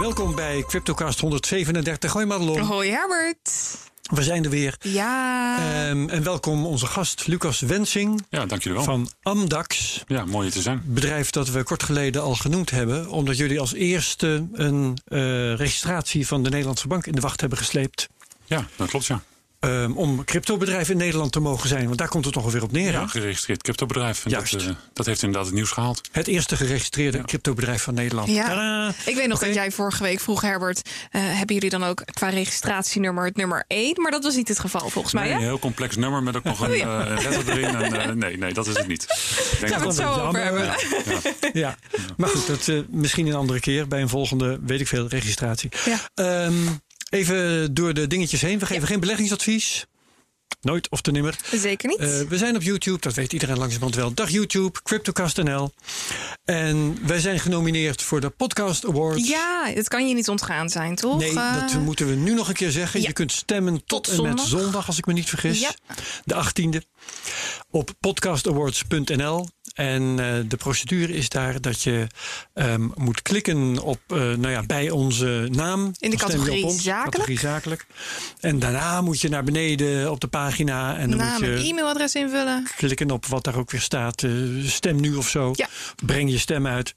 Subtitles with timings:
[0.00, 2.12] Welkom bij CryptoCast 137.
[2.12, 2.58] Hoi Madelon.
[2.58, 3.50] Hoi Herbert.
[4.02, 4.76] We zijn er weer.
[4.80, 5.58] Ja.
[5.58, 8.86] Ehm, en welkom onze gast Lucas Wensing Ja, dank jullie wel.
[8.86, 10.02] van Amdax.
[10.06, 10.82] Ja, mooi hier te zijn.
[10.84, 13.08] Bedrijf dat we kort geleden al genoemd hebben.
[13.08, 17.58] Omdat jullie als eerste een eh, registratie van de Nederlandse bank in de wacht hebben
[17.58, 18.08] gesleept.
[18.46, 19.22] Ja, dat klopt ja.
[19.60, 21.84] Ehm, om cryptobedrijf in Nederland te mogen zijn.
[21.86, 22.92] Want daar komt het toch alweer op neer.
[22.92, 24.24] Ja, geregistreerd cryptobedrijf.
[24.24, 24.52] En Juist.
[24.52, 26.00] Dat, eh, dat heeft inderdaad het nieuws gehaald.
[26.12, 27.24] Het eerste geregistreerde Ja.
[27.24, 28.28] cryptobedrijf van Nederland.
[28.28, 28.46] Ja.
[28.46, 28.92] Tadaa!
[29.06, 32.28] Ik weet nog dat jij vorige week vroeg, Herbert, eh, hebben jullie dan ook qua
[32.28, 34.02] registratienummer het nummer 1?
[34.02, 35.34] Maar dat was niet het geval volgens mij, hè?
[35.34, 37.76] een heel complex nummer met ook nog een Oh, eh, letter erin.
[37.76, 39.02] En, eh, nee, nee, dat is het niet.
[39.02, 40.64] Ik denk Gaan we dat het zo dat over hebben.
[40.64, 40.76] ja,
[41.52, 41.52] ja.
[41.52, 41.76] Ja,
[42.16, 45.70] maar goed, dat misschien een andere keer bij een volgende, weet ik veel, registratie.
[45.84, 45.98] Ja.
[46.14, 46.54] Ehm,
[47.10, 48.58] even door de dingetjes heen.
[48.58, 49.84] We geven geen beleggingsadvies.
[50.60, 51.36] Nooit of te nimmer.
[51.52, 51.98] Zeker niet.
[51.98, 54.14] Eh, we zijn op YouTube, dat weet iedereen langzamerhand wel.
[54.14, 55.72] Dag YouTube, CryptoCast.nl.
[56.44, 59.28] En wij zijn genomineerd voor de Podcast Awards.
[59.28, 61.18] ja, het kan je niet ontgaan zijn, toch?
[61.18, 63.00] Nee, Eh, dat moeten we nu nog een keer zeggen.
[63.00, 63.06] ja.
[63.06, 64.46] Je kunt stemmen tot, Tot en met zondag.
[64.62, 65.60] zondag, als ik me niet vergis.
[65.60, 65.70] Ja.
[66.24, 66.80] De 18e.
[67.70, 69.48] Op podcastawards.nl.
[69.74, 72.06] En eh, de procedure is daar dat je
[72.54, 75.92] ehm, moet klikken op, eh, nou ja, bij onze naam.
[75.98, 77.10] In de categorie ons, zakelijk.
[77.10, 77.86] Categorie zakelijk.
[78.40, 80.96] En daarna moet je naar beneden op de pagina.
[80.96, 82.66] En dan naam moet je e-mailadres invullen.
[82.76, 84.22] klikken op wat daar ook weer staat.
[84.22, 84.30] eh,
[84.64, 85.50] stem nu of zo.
[85.54, 85.68] Ja.
[86.04, 86.94] Breng je stem uit.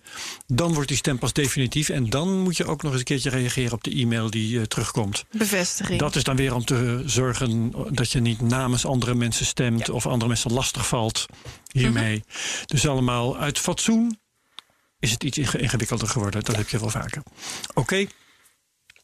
[0.47, 1.89] Dan wordt die stem pas definitief.
[1.89, 5.25] En dan moet je ook nog eens een keertje reageren op de e-mail die terugkomt.
[5.31, 5.99] Bevestiging.
[5.99, 10.07] Dat is dan weer om te zorgen dat je niet namens andere mensen stemt of
[10.07, 11.25] andere mensen lastig valt
[11.71, 12.23] hiermee.
[12.27, 12.62] Mhm.
[12.66, 14.19] Dus allemaal uit fatsoen
[15.00, 16.44] is het iets inge- ingewikkelder geworden.
[16.44, 17.23] Dat heb je wel vaker.
[17.73, 18.08] Oké.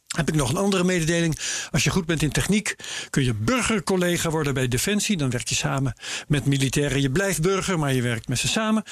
[0.09, 1.39] Heb ik nog een andere mededeling.
[1.71, 2.75] Als je goed bent in techniek,
[3.09, 5.17] kun je burgercollega worden bij Defensie.
[5.17, 5.93] Dan werk je samen
[6.27, 7.01] met militairen.
[7.01, 8.83] Je blijft burger, maar je werkt met ze samen.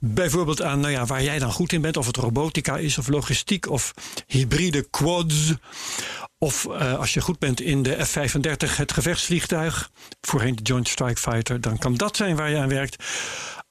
[0.00, 1.96] Bijvoorbeeld aan nou ja, waar jij dan goed in bent.
[1.96, 3.94] Of het robotica is, of logistiek, of
[4.26, 5.52] hybride quads.
[6.38, 9.90] Of eh, als je goed bent in de F-35, het gevechtsvliegtuig.
[10.20, 11.60] Voorheen de Joint Strike Fighter.
[11.60, 13.04] Dan kan dat zijn waar je aan werkt.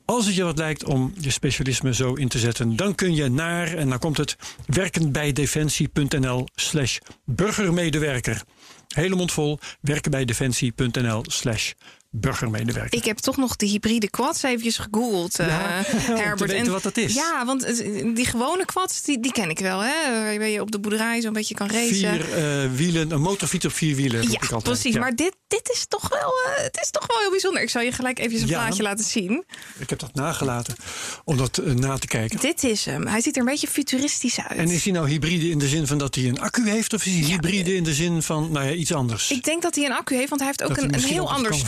[0.06, 3.30] Als het je wat lijkt om je specialisme zo in te zetten, dan kun je
[3.30, 8.44] naar, en dan komt het, werkenbijdefensie.nl slash burgermedewerker.
[8.88, 11.72] Hele mond vol, werkenbijdefensie.nl slash
[12.16, 12.98] burgermedewerker.
[12.98, 16.52] Ik heb toch nog de hybride quads eventjes gegoogeld, eh, Ja, te Herbert.
[16.52, 17.14] weten wat dat is.
[17.14, 17.78] Ja, want het-
[18.16, 19.80] die gewone quads, die, die ken ik wel.
[19.80, 19.94] Hè?
[20.38, 21.96] Waar je op de boerderij zo'n beetje kan racen.
[21.96, 24.22] Vier eh, wielen, een motorfiets op vier wielen.
[24.24, 24.64] ik Ja, altijd.
[24.64, 24.94] precies.
[24.94, 25.00] Ja.
[25.00, 27.62] Maar dit, dit is toch wel, eh, het is toch wel heel bijzonder.
[27.62, 28.64] Ik zal je gelijk even een Ja.
[28.64, 29.44] plaatje laten zien.
[29.80, 30.76] Ik heb dat nagelaten
[31.24, 32.40] om dat eh, na te kijken.
[32.40, 33.08] Dit is hem.
[33.08, 34.58] Hij ziet er een beetje futuristisch uit.
[34.60, 36.94] En is hij nou hybride in de zin van dat hij een accu heeft?
[36.94, 39.32] Of is hij hybride in de zin van nou ja, iets anders?
[39.32, 41.32] Ik denk dat hij een accu heeft, want hij heeft ook Dat een, een heel
[41.32, 41.60] ander kan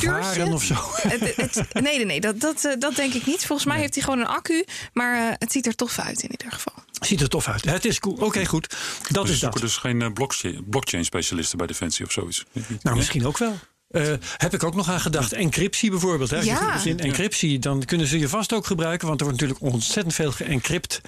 [0.43, 0.75] of zo.
[1.07, 3.45] Het- het- nee, nee, nee, dat, dat, eh, dat denk ik niet.
[3.45, 6.31] Volgens mij heeft hij gewoon een accu, maar eh, het ziet er tof uit in
[6.31, 6.73] ieder geval.
[7.01, 7.65] Ziet er tof uit.
[7.65, 8.15] Het is cool.
[8.15, 8.69] Oké, goed.
[8.69, 9.39] Dat Dus is we dat.
[9.39, 12.45] zoeken dus geen eh, blockchain, blockchain specialisten bij Defensie of zoiets.
[12.81, 13.59] Nou, misschien ook wel.
[13.89, 15.33] Eh, heb ik ook nog aan gedacht.
[15.33, 16.29] Encryptie bijvoorbeeld.
[16.29, 16.39] Hè.
[16.39, 16.83] Ja.
[16.83, 19.07] in encryptie, dan kunnen ze je vast ook gebruiken.
[19.07, 21.01] Want er wordt natuurlijk ontzettend veel geëncrypt.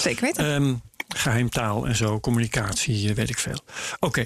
[0.00, 0.54] Zeker weten.
[0.54, 0.74] Ehm,
[1.16, 3.60] geheimtaal en zo, communicatie, weet ik veel.
[4.00, 4.24] Oké,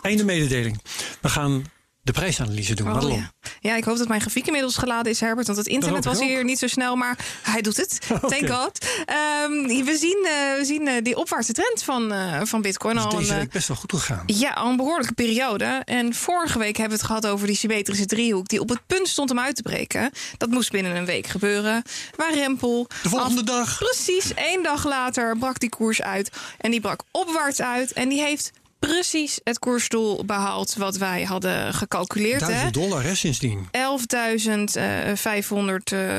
[0.00, 0.82] einde mededeling.
[1.20, 1.64] We gaan
[2.02, 3.02] de prijsanalyse doen.
[3.02, 3.32] Oh, ja.
[3.60, 5.46] ja, ik hoop dat mijn grafiek inmiddels geladen is, Herbert.
[5.46, 6.22] Want het internet was ook.
[6.22, 7.98] hier niet zo snel, maar hij doet het.
[8.28, 8.48] Thank.
[8.50, 8.86] God.
[9.04, 13.04] Ehm, we zien, eh, we zien eh, die opwaartse trend van, eh, van Bitcoin Dus
[13.04, 13.18] al.
[13.18, 14.22] deze week best wel goed gegaan.
[14.26, 15.82] Ja, al een behoorlijke periode.
[15.84, 18.48] En vorige week hebben we het gehad over die symmetrische driehoek...
[18.48, 20.10] die op het punt stond om uit te breken.
[20.38, 21.82] Dat moest binnen een week gebeuren.
[22.16, 22.86] Waar Rempel...
[23.02, 23.78] De volgende af- dag.
[23.78, 26.30] Precies, één dag later brak die koers uit.
[26.58, 27.92] En die brak opwaarts uit.
[27.92, 28.50] En die heeft
[28.88, 30.74] precies het koersdoel behaald...
[30.74, 32.40] wat wij hadden gecalculeerd.
[32.40, 32.46] hè?
[32.46, 33.66] 1000 dollar hè, sindsdien.
[33.66, 33.80] 11.500 eh,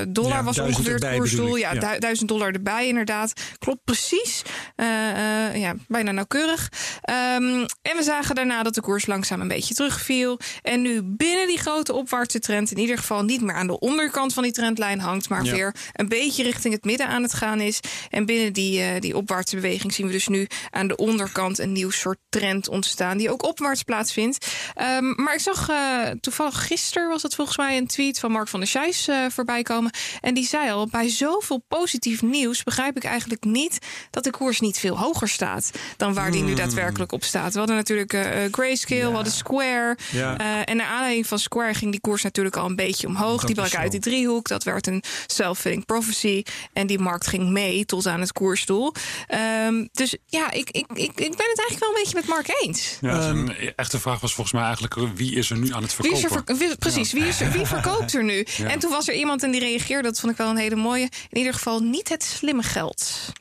[0.07, 1.55] dollar Ja, was 1000 ongeveer het koersdoel.
[1.55, 1.79] Ja, ja.
[1.93, 3.33] du- 1000 dollar erbij inderdaad.
[3.59, 4.41] Klopt precies.
[4.75, 6.69] Eh, eh, ja, bijna nauwkeurig.
[7.01, 7.43] Ehm,
[7.81, 10.39] en we zagen daarna dat de koers langzaam een beetje terugviel.
[10.61, 12.71] En nu binnen die grote opwaartse trend...
[12.71, 15.29] in ieder geval niet meer aan de onderkant van die trendlijn hangt...
[15.29, 15.51] maar Ja.
[15.51, 17.79] weer een beetje richting het midden aan het gaan is.
[18.09, 21.59] En binnen die, eh, die opwaartse beweging zien we dus nu aan de onderkant...
[21.59, 24.47] een nieuw soort trend ontstaan die ook opwaarts plaatsvindt.
[24.73, 28.47] Ehm, maar ik zag eh, toevallig gisteren was het volgens mij een tweet van Mark
[28.47, 29.91] van der Scheijs eh, voorbij komen.
[30.21, 33.77] En die zei al, bij zoveel positief nieuws begrijp ik eigenlijk niet
[34.09, 37.53] dat de koers niet veel hoger staat dan waar die nu daadwerkelijk op staat.
[37.53, 39.97] We hadden natuurlijk eh, Grayscale, we hadden Square.
[40.11, 40.65] Ja.
[40.65, 43.37] En naar aanleiding van Square ging die koers natuurlijk al een beetje omhoog.
[43.37, 44.47] Dat die brak uit die driehoek.
[44.47, 46.43] Dat werd een self-fulfilling prophecy.
[46.73, 48.93] En die markt ging mee tot aan het koersdoel.
[49.27, 52.42] Ehm, dus ja, ik, ik, ik, ik ben het eigenlijk wel een beetje met Mark
[52.61, 52.97] eens.
[53.01, 55.93] Ja, Ehm, een echte vraag was volgens mij eigenlijk wie is er nu aan het
[55.93, 56.23] verkopen?
[56.23, 58.45] er ver- wie- precies, wie, is er, wie verkoopt er nu?
[58.57, 58.67] Ja.
[58.69, 61.09] En toen was er iemand en die reageerde, dat vond ik wel een hele mooie.
[61.29, 63.31] In ieder geval niet het slimme geld.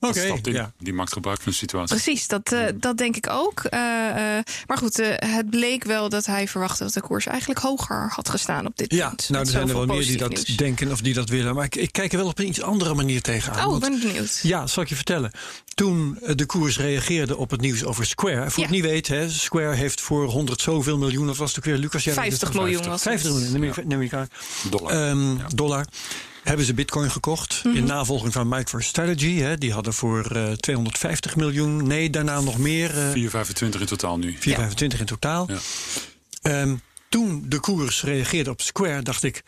[0.00, 0.52] Oké, stapt in.
[0.52, 0.72] ja.
[0.78, 1.94] Die maakt gebruik van de situatie.
[1.96, 3.60] Precies, dat, eh, dat denk ik ook.
[3.64, 3.78] Eh,
[4.38, 8.12] eh, maar goed, eh, het bleek wel dat hij verwachtte dat de koers eigenlijk hoger
[8.14, 9.28] had gestaan op dit Ja, punt.
[9.28, 10.44] nou, er zijn er wel meer die dat nieuws.
[10.44, 11.54] denken of die dat willen.
[11.54, 13.66] Maar ik, ik kijk er wel op een iets andere manier tegenaan.
[13.68, 14.40] Oh, ik ben benieuwd.
[14.42, 15.30] Ja, zal ik je vertellen.
[15.74, 18.50] Toen de koers reageerde op het nieuws over Square.
[18.50, 18.68] Voor Ja.
[18.68, 21.26] het niet weet, hè, Square heeft voor 100 zoveel miljoen.
[21.26, 22.04] Dat was het ook weer Lucas.
[22.04, 22.62] jij weet het 50 wel.
[22.62, 23.20] miljoen was het.
[23.20, 24.28] 50 miljoen, neem ik, aan.
[24.70, 24.92] Dollar.
[25.08, 25.84] Ehm, dollar.
[26.42, 27.76] Hebben ze bitcoin gekocht Mhm.
[27.76, 29.34] in navolging van MicroStrategy.
[29.38, 31.86] Hè, die hadden voor eh, 250 miljoen.
[31.86, 32.98] Nee, daarna nog meer.
[32.98, 34.36] eh 4,25 in totaal nu.
[34.38, 35.48] 425 in totaal.
[35.50, 35.58] Ja.
[36.42, 36.76] Ehm,
[37.08, 39.42] toen de koers reageerde op Square, dacht ik.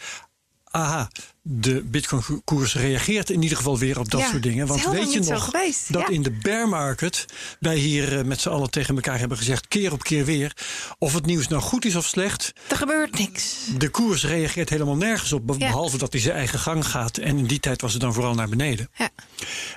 [0.65, 1.11] Aha,
[1.44, 4.67] de Bitcoin-koers reageert in ieder geval weer op dat Ja, soort dingen.
[4.67, 6.09] Want weet je nog geweest, dat ja.
[6.09, 7.25] in de bear market
[7.61, 10.56] wij hier eh, met z'n allen tegen elkaar hebben gezegd, keer op keer weer,
[10.99, 13.56] of het nieuws nou goed is of slecht, Er gebeurt niks.
[13.79, 15.56] de koers reageert helemaal nergens op, Ja.
[15.56, 17.17] behalve dat hij zijn eigen gang gaat.
[17.19, 18.91] En in die tijd was het dan vooral naar beneden.
[18.94, 19.09] Ja.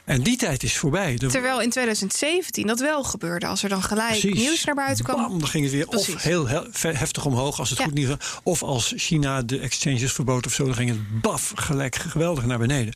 [0.05, 1.15] En die tijd is voorbij.
[1.15, 3.45] De, Terwijl in 2017 dat wel gebeurde.
[3.47, 4.39] Als er dan gelijk Precies.
[4.39, 5.17] nieuws naar buiten kwam.
[5.21, 6.13] Bam, dan ging het weer Precies.
[6.15, 6.47] of heel
[6.81, 8.39] heftig omhoog als het goed nieuws was.
[8.43, 12.57] Of als China de exchanges verbood of zo, dan ging het baf gelijk geweldig naar
[12.57, 12.95] beneden.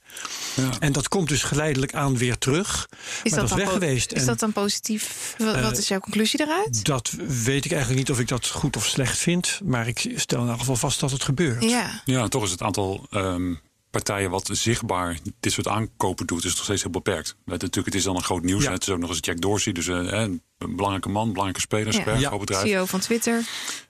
[0.56, 0.70] Ja.
[0.80, 2.88] En dat komt dus geleidelijk aan weer terug.
[3.24, 4.12] Is maar dat, dat is dan weg geweest.
[4.12, 5.36] Is En dat dan positief?
[5.38, 6.86] Wat, wat Eh, is jouw conclusie daaruit?
[6.86, 9.60] dat weet ik eigenlijk niet of ik dat goed of slecht vind.
[9.64, 11.64] Maar ik stel in elk geval vast dat het gebeurt.
[11.64, 12.02] Ja.
[12.06, 13.54] Ja, toch is het aantal ehm,
[13.92, 17.28] partijen wat zichtbaar dit soort aankopen doet, is nog steeds heel beperkt.
[17.30, 18.64] Het, natuurlijk, het is dan een groot nieuws.
[18.64, 18.72] Ja.
[18.72, 19.96] Het is ook nog eens Jack Dorsey, dus eh,
[20.60, 22.18] een belangrijke man, belangrijke speler, Ja.
[22.18, 22.38] Ja.
[22.38, 22.68] bedrijf.
[22.68, 23.44] CEO van Twitter.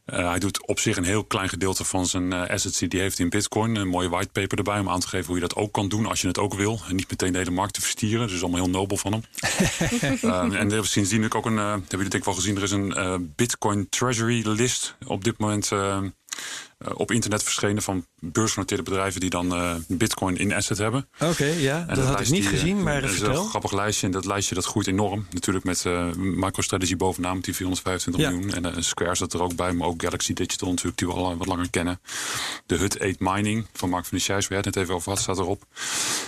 [0.05, 2.99] Eh, hij doet op zich een heel klein gedeelte van zijn eh, assets die hij
[2.99, 3.75] heeft in Bitcoin.
[3.75, 6.21] Een mooie whitepaper erbij om aan te geven hoe je dat ook kan doen als
[6.21, 6.81] je het ook wil.
[6.87, 8.27] En niet meteen de hele markt te verstieren.
[8.27, 9.23] Dus allemaal heel nobel van hem.
[10.19, 12.63] Eh, en er is sindsdien ook een, uh, hebben jullie denk ik wel gezien, er
[12.63, 15.71] is een Bitcoin Treasury list op dit moment.
[16.79, 21.09] Eh, op internet verschenen van beursgenoteerde bedrijven die dan eh, Bitcoin in asset hebben.
[21.19, 23.41] Oké, ja, dat had ik niet die, eh, gezien, maar dat is vertel.
[23.43, 24.05] een grappig lijstje.
[24.05, 25.27] En dat lijstje dat groeit enorm.
[25.31, 28.29] Natuurlijk met eh MicroStrategy bovenaan met die 425 Ja.
[28.29, 28.53] miljoen.
[28.53, 31.37] En eh, Square zat er ook bij, maar ook Galaxy Digital natuurlijk, die we al
[31.37, 31.99] wat langer kennen.
[32.65, 35.19] De HUD 8 Mining van Mark van der Scheijs, waar het net even over had,
[35.19, 35.63] staat erop.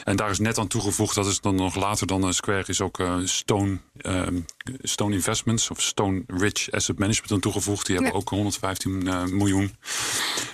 [0.04, 3.00] En daar is net aan toegevoegd, dat is dan nog later dan Square, is ook
[3.00, 4.40] eh, Stone, ehm,
[4.82, 7.86] Stone Investments of Stone Rich Asset Management aan toegevoegd.
[7.86, 8.20] Die hebben Ja.
[8.20, 9.76] ook 115 eh, miljoen.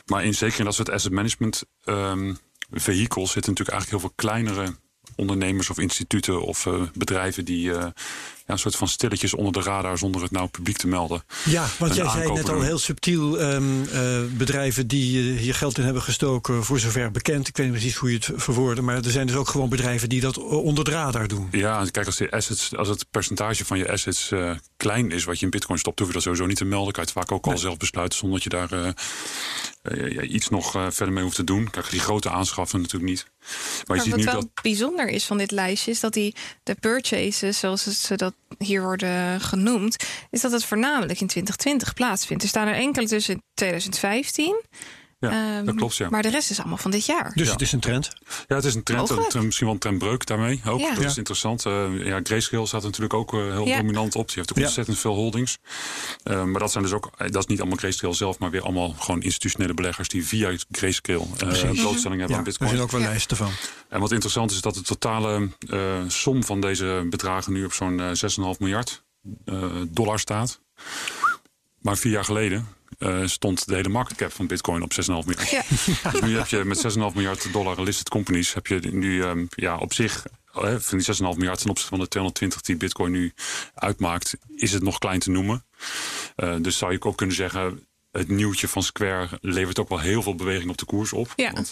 [0.06, 2.34] Maar in, zeker in dat soort asset management ehm
[2.72, 4.76] vehicles zitten natuurlijk eigenlijk heel veel kleinere
[5.16, 7.88] ondernemers of instituten of eh, bedrijven die eh,
[8.48, 11.24] ja, een soort van stilletjes onder de radar zonder het nou publiek te melden.
[11.46, 15.56] Ja, want een jij zei net al heel subtiel ehm, eh, bedrijven die eh, hier
[15.56, 17.48] geld in hebben gestoken, voor zover bekend.
[17.48, 20.10] Ik weet niet precies hoe je het verwoordde, maar er zijn dus ook gewoon bedrijven
[20.10, 21.48] die dat onder de radar doen.
[21.52, 25.24] Ja, en kijk, als, de assets, als het percentage van je assets eh, klein is
[25.24, 26.94] wat je in bitcoin stopt, hoef je dat sowieso niet te melden.
[26.94, 28.92] Kan je het vaak ook al zelf besluiten zonder dat je daar eh,
[29.82, 31.70] eh, ja, iets nog eh, verder mee hoeft te doen.
[31.70, 33.26] Kijk, die grote aanschaffen natuurlijk niet.
[33.28, 34.50] Maar je Maar ziet wat nu wel dat.
[34.62, 35.92] bijzonder is van dit lijstje...
[35.92, 40.06] is dat die, de purchases, zoals het- ze dat hier worden genoemd...
[40.30, 42.44] is dat het voornamelijk in 2020 plaatsvindt.
[42.44, 44.62] Er staan er enkele tussen in 2015.
[45.20, 46.10] Ja, ehm, dat klopt, ja.
[46.10, 47.32] Maar de rest is allemaal van dit jaar.
[47.36, 47.52] Dus Ja.
[47.54, 48.10] het is een trend.
[48.48, 50.80] Ja, het is een trend, een- misschien wel een trendbreuk daarmee ook.
[50.80, 50.90] Ja.
[50.94, 51.10] Dat Ja.
[51.10, 51.66] is interessant.
[51.66, 53.78] Eh, ja, Grayscale staat er natuurlijk ook eh, heel Ja.
[53.78, 54.28] dominant op.
[54.28, 54.64] Die heeft ook Ja.
[54.64, 55.58] ontzettend veel holdings.
[56.24, 58.62] Eh, maar dat zijn dus ook, eh, dat is niet allemaal Grayscale zelf, maar weer
[58.62, 62.70] allemaal gewoon institutionele beleggers die via Grayscale eh blootstelling hebben Ja, aan er Bitcoin.
[62.70, 63.08] zijn ook wel Ja.
[63.08, 63.52] lijsten van.
[63.90, 67.74] En wat interessant is, is dat de totale eh, som van deze bedragen nu op
[67.74, 69.04] zo'n eh, 6,5 miljard
[69.46, 70.60] eh, dollar staat.
[71.82, 75.50] Maar vier jaar geleden eh, stond de hele market cap van Bitcoin op 6,5 miljard.
[75.50, 75.64] Ja.
[76.12, 79.78] Dus nu heb je met 6,5 miljard dollar listed companies, heb je nu ehm, ja,
[79.78, 83.34] op zich, eh, van die 6,5 miljard ten opzichte van de 220 die Bitcoin nu
[83.74, 85.66] uitmaakt, is het nog klein te noemen.
[86.36, 87.86] Eh, dus zou je ook kunnen zeggen.
[88.12, 91.34] Het nieuwtje van Square levert ook wel heel veel beweging op de koers op.
[91.36, 91.52] Ja.
[91.52, 91.72] Want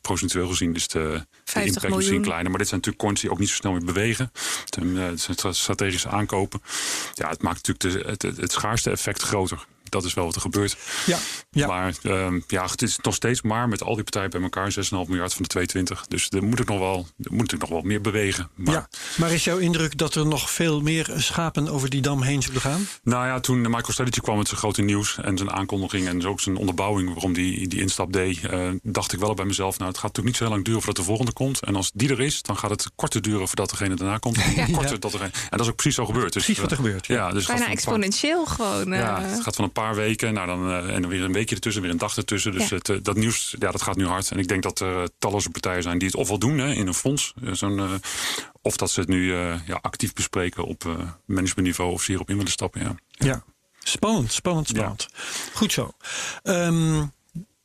[0.00, 2.22] procentueel gezien is de, de 50 impact misschien miljoen.
[2.22, 2.50] kleiner.
[2.50, 4.32] Maar dit zijn natuurlijk coins die ook niet zo snel meer bewegen.
[4.64, 6.62] Het zijn, strategische aankopen.
[7.14, 9.66] Ja, het maakt natuurlijk de, het, het, het schaarste effect groter.
[9.88, 10.76] Dat is wel wat er gebeurt.
[11.06, 11.18] Ja,
[11.50, 11.66] ja.
[11.66, 14.80] Maar ehm, ja, het is nog steeds maar met al die partijen bij elkaar 6,5
[14.90, 16.06] miljard van de 22.
[16.08, 18.48] Dus er moet, ik nog wel, er moet natuurlijk nog wel meer bewegen.
[18.54, 18.88] Maar ja.
[19.16, 22.60] Maar is jouw indruk dat er nog veel meer schapen over die dam heen zullen
[22.60, 22.86] gaan?
[23.02, 26.40] Nou ja, toen de MicroStrategy kwam met zijn grote nieuws en zijn aankondiging en ook
[26.40, 29.98] zijn onderbouwing waarom die, die instap deed, eh, dacht ik wel bij mezelf, nou het
[29.98, 31.60] gaat natuurlijk niet zo heel lang duren voordat de volgende komt.
[31.60, 34.36] En als die er is, dan gaat het korter duren voordat degene daarna komt.
[34.56, 34.98] En korter Ja.
[34.98, 36.32] dat er, en dat is ook precies zo gebeurd.
[36.32, 37.06] Dus, Precies wat er eh, gebeurt.
[37.06, 37.14] Ja.
[37.14, 38.92] Ja, dus het gaat Bijna exponentieel gewoon.
[38.92, 38.98] eh.
[38.98, 41.54] Ja, het gaat van een paar weken nou dan, eh, en dan weer een weekje
[41.54, 42.52] ertussen, weer een dag ertussen.
[42.52, 42.76] Dus Ja.
[42.76, 44.30] het, eh, dat nieuws, ja, dat gaat nu hard.
[44.30, 46.86] En ik denk dat er eh, talloze partijen zijn die het ofwel doen hè, in
[46.86, 47.34] een fonds.
[47.52, 47.92] zo'n, eh,
[48.62, 50.92] of dat ze het nu eh, ja, actief bespreken op eh,
[51.26, 52.80] managementniveau of ze hierop in willen stappen.
[52.80, 52.94] Ja.
[53.10, 53.44] Ja.
[53.86, 55.08] Spannend, spannend, spannend.
[55.54, 55.90] Goed zo.
[56.42, 57.04] Ehm,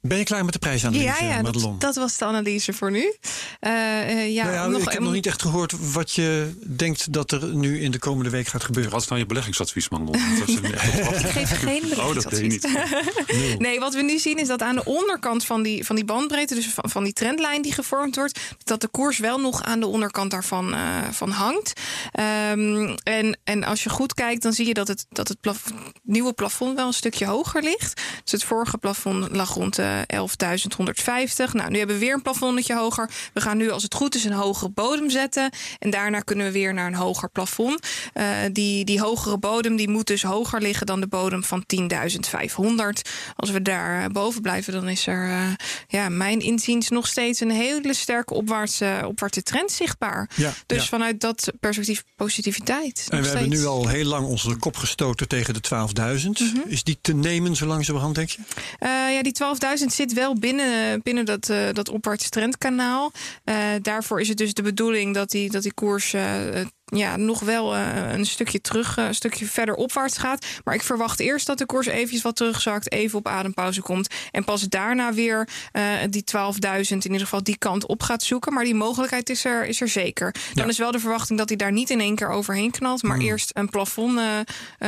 [0.09, 1.71] Ben je klaar met de prijsanalyse, Ja, ja Madelon?
[1.71, 3.13] dat, dat was de analyse voor nu.
[3.59, 7.13] Eh, eh, ja, nou ja, nog, ik heb nog niet echt gehoord wat je denkt
[7.13, 8.91] dat er nu in de komende week gaat gebeuren.
[8.91, 10.07] Wat is nou je beleggingsadvies, man?
[10.15, 12.67] Ik geef geen Oh, dat deed je niet.
[13.57, 16.55] Nee, wat we nu zien is dat aan de onderkant van die, van die bandbreedte,
[16.55, 19.87] dus van, van die trendlijn die gevormd wordt, dat de koers wel nog aan de
[19.87, 20.79] onderkant daarvan eh,
[21.11, 21.73] van hangt.
[22.11, 25.71] Ehm, en, en als je goed kijkt, dan zie je dat het, dat het plaf-
[26.03, 28.01] nieuwe plafond wel een stukje hoger ligt.
[28.23, 31.51] Dus het vorige plafond lag rond de 11.150.
[31.51, 33.09] Nou, nu hebben we weer een plafondetje hoger.
[33.33, 35.51] We gaan nu, als het goed is, een hogere bodem zetten.
[35.79, 37.87] En daarna kunnen we weer naar een hoger plafond.
[38.13, 43.09] Eh, die, die hogere bodem die moet dus hoger liggen dan de bodem van 10.500.
[43.35, 45.41] Als we daar eh, boven blijven, dan is er, eh,
[45.87, 50.29] ja, mijn inziens, nog steeds een hele sterke opwaartse, opwaartse trend zichtbaar.
[50.35, 50.87] Ja, dus ja.
[50.87, 53.05] vanuit dat perspectief positiviteit.
[53.09, 56.29] En we hebben nu al heel lang onze kop gestoten tegen de 12.000.
[56.29, 56.59] Mhm.
[56.67, 58.41] Is die te nemen zo langzamerhand, denk je?
[58.79, 63.11] Eh, ja, die 12.000 zit wel binnen, binnen dat, eh dat opwaarts trendkanaal.
[63.43, 67.39] Eh, daarvoor is het dus de bedoeling dat die, dat die koers eh, ja, nog
[67.39, 70.45] wel eh, een stukje terug, eh, een stukje verder opwaarts gaat.
[70.63, 74.07] Maar ik verwacht eerst dat de koers eventjes wat terugzakt, even op adempauze komt.
[74.31, 78.53] En pas daarna weer eh, die 12.000 in ieder geval die kant op gaat zoeken.
[78.53, 80.31] Maar die mogelijkheid is er, is er zeker.
[80.31, 80.69] Dan Ja.
[80.69, 83.03] is wel de verwachting dat hij daar niet in één keer overheen knalt.
[83.03, 84.39] Maar eerst een plafond eh,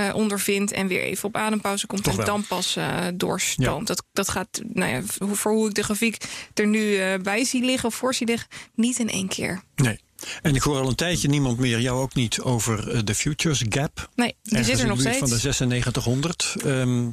[0.07, 2.03] eh, ondervindt en weer even op adempauze komt.
[2.03, 2.27] Toch en wel.
[2.27, 2.77] dan pas
[3.13, 3.87] doorstroomt.
[3.87, 6.17] Dat, dat gaat, nou ja, voor hoe ik de grafiek
[6.53, 9.61] er nu bij zie liggen of voor zie liggen, niet in één keer.
[9.75, 9.99] Nee.
[10.41, 13.63] En ik hoor al een tijdje niemand meer, jou ook niet, over eh, de Futures
[13.69, 14.09] Gap.
[14.15, 15.17] Nee, die Ergens zit er nog steeds.
[15.17, 16.55] Van de 9600.
[16.65, 17.09] Ehm,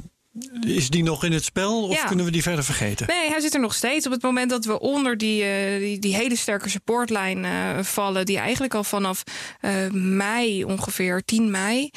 [0.61, 2.03] is die nog in het spel of Ja.
[2.05, 3.07] kunnen we die verder vergeten?
[3.07, 4.05] Nee, hij zit er nog steeds.
[4.05, 8.25] Op het moment dat we onder die, eh, die, die hele sterke supportlijn eh, vallen,
[8.25, 9.23] die eigenlijk al vanaf
[9.59, 11.89] eh, mei ongeveer, 10 mei,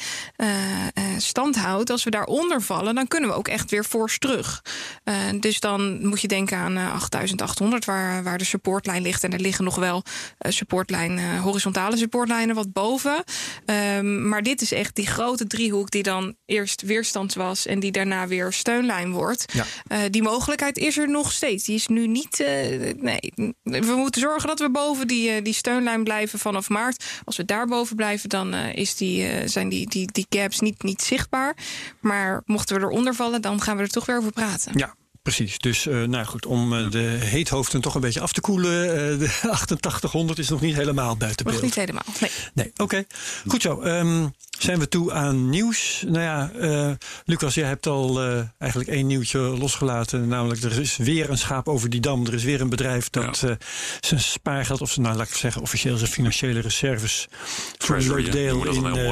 [1.17, 1.89] stand houdt.
[1.89, 4.61] Als we daaronder vallen, dan kunnen we ook echt weer fors terug.
[5.39, 9.23] Dus dan moet je denken aan eh, 8800, waar, waar de supportlijn ligt.
[9.23, 10.03] En er liggen nog wel
[10.39, 13.23] supportlijn, horizontale supportlijnen wat boven.
[13.65, 17.91] Ehm, maar dit is echt die grote driehoek die dan eerst weerstand was en die
[17.91, 19.53] daarna weer steunlijn wordt.
[19.53, 19.65] Ja.
[19.87, 21.63] Eh, die mogelijkheid is er nog steeds.
[21.63, 22.39] Die is nu niet.
[22.39, 27.03] eh, nee, we moeten zorgen dat we boven die, eh, die steunlijn blijven vanaf maart.
[27.23, 31.55] Als we daarboven blijven, dan is die, zijn die, die, die gaps niet, niet zichtbaar.
[31.99, 34.71] Maar mochten we eronder vallen, dan gaan we er toch weer over praten.
[34.77, 35.57] Ja, precies.
[35.57, 38.81] Dus eh, nou goed, om eh, de heethoofden toch een beetje af te koelen.
[38.89, 41.65] eh, de 8800 is nog niet helemaal buiten Nog beeld.
[41.65, 42.03] niet helemaal.
[42.19, 42.29] Nee.
[42.53, 43.03] Nee, oké.
[43.47, 43.81] Goed zo.
[43.81, 44.27] Ehm,
[44.59, 46.03] zijn we toe aan nieuws?
[46.07, 46.91] Nou ja, eh,
[47.25, 50.27] Lucas, jij hebt al eh, eigenlijk één nieuwtje losgelaten.
[50.27, 52.25] Namelijk, er is weer een schaap over die dam.
[52.25, 53.51] Er is weer een bedrijf dat eh,
[53.99, 57.27] zijn spaargeld, of zijn, nou laat ik zeggen, officieel zijn financiële reserves
[57.77, 58.65] voor een Treasury, leuk deel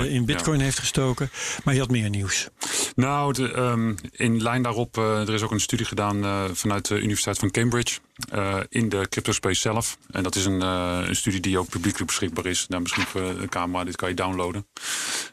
[0.03, 1.31] in, eh, bitcoin heeft gestoken.
[1.63, 2.47] Maar je had meer nieuws.
[2.95, 6.97] Nou, de, ehm, in lijn daarop, er is ook een studie gedaan eh, vanuit de
[6.97, 9.97] Universiteit van Cambridge eh, in de cryptospace zelf.
[10.11, 12.65] En dat is een, eh, een studie die ook publiekelijk beschikbaar is.
[12.67, 14.67] Nou, misschien voor de camera, dit kan je downloaden.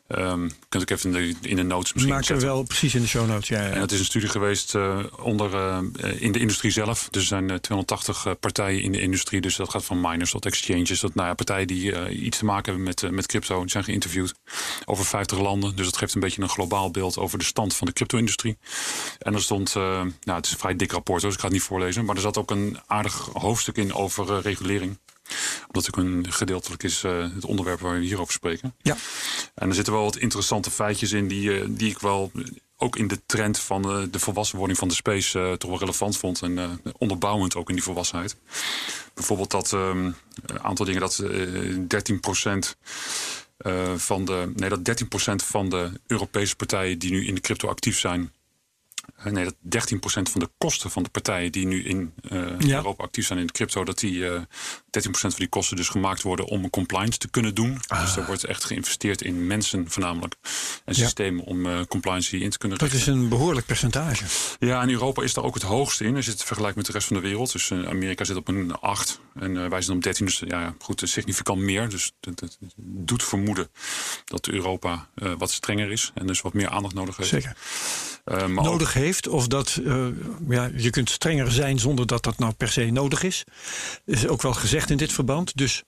[0.08, 2.46] Ehm kunt ik even in de, in de notes misschien Maak er zetten.
[2.48, 3.48] wel precies in de show notes.
[3.48, 3.70] Ja, ja.
[3.70, 7.08] En het is een studie geweest eh, onder, eh, in de industrie zelf.
[7.10, 9.40] Dus er zijn eh, 280 eh, partijen in de industrie.
[9.40, 11.00] Dus dat gaat van miners tot exchanges.
[11.00, 13.60] Tot nou ja, partijen die eh, iets te maken hebben met, eh, met crypto.
[13.60, 14.34] Die zijn geïnterviewd
[14.84, 15.76] over 50 landen.
[15.76, 18.58] Dus dat geeft een beetje een globaal beeld over de stand van de crypto-industrie.
[19.18, 19.82] En er stond, eh,
[20.20, 22.04] nou het is een vrij dik rapport, dus ik ga het niet voorlezen.
[22.04, 24.98] Maar er zat ook een aardig hoofdstuk in over eh, regulering
[25.66, 28.74] omdat het ook een gedeeltelijk is eh, het onderwerp waar we hier over spreken.
[28.82, 28.96] Ja.
[29.54, 32.32] En er zitten wel wat interessante feitjes in die, eh, die ik wel
[32.76, 36.42] ook in de trend van de volwassenwording van de space toch wel relevant vond.
[36.42, 38.36] En onderbouwend ook in die volwassenheid.
[39.14, 40.04] Bijvoorbeeld dat ehm,
[40.46, 42.20] een aantal dingen dat eh 13
[43.58, 47.68] eh, van de, nee, dat 13% van de Europese partijen die nu in de crypto
[47.68, 48.32] actief zijn.
[49.24, 49.96] Eh, nee, dat 13%
[50.30, 52.76] van de kosten van de partijen die nu in eh, Ja.
[52.76, 54.40] Europa actief zijn in de crypto, dat die eh
[55.04, 57.80] 13% van die kosten dus gemaakt worden om een compliance te kunnen doen.
[58.00, 60.34] Dus er wordt echt geïnvesteerd in mensen voornamelijk.
[60.84, 61.02] En Ja.
[61.02, 63.12] systemen om eh, compliance in te kunnen Dat richten.
[63.14, 64.24] is een behoorlijk percentage.
[64.58, 66.16] Ja, en Europa is daar ook het hoogste in.
[66.16, 67.52] Als je het vergelijkt met de rest van de wereld.
[67.52, 70.26] Dus eh, Amerika zit op een 8 en eh, wij zitten op 13.
[70.26, 71.88] Dus ja, goed, significant meer.
[71.88, 73.68] Dus dat, dat doet vermoeden
[74.24, 76.10] dat Europa wat strenger is.
[76.14, 77.28] En dus wat meer aandacht nodig heeft.
[77.28, 77.56] Zeker.
[78.24, 79.28] Ook- nodig heeft.
[79.28, 79.80] Of dat
[80.48, 83.44] ja, je kunt strenger zijn zonder dat dat nou per se nodig is.
[84.04, 85.56] Is ook wel gezegd in dit verband.
[85.56, 85.82] Dus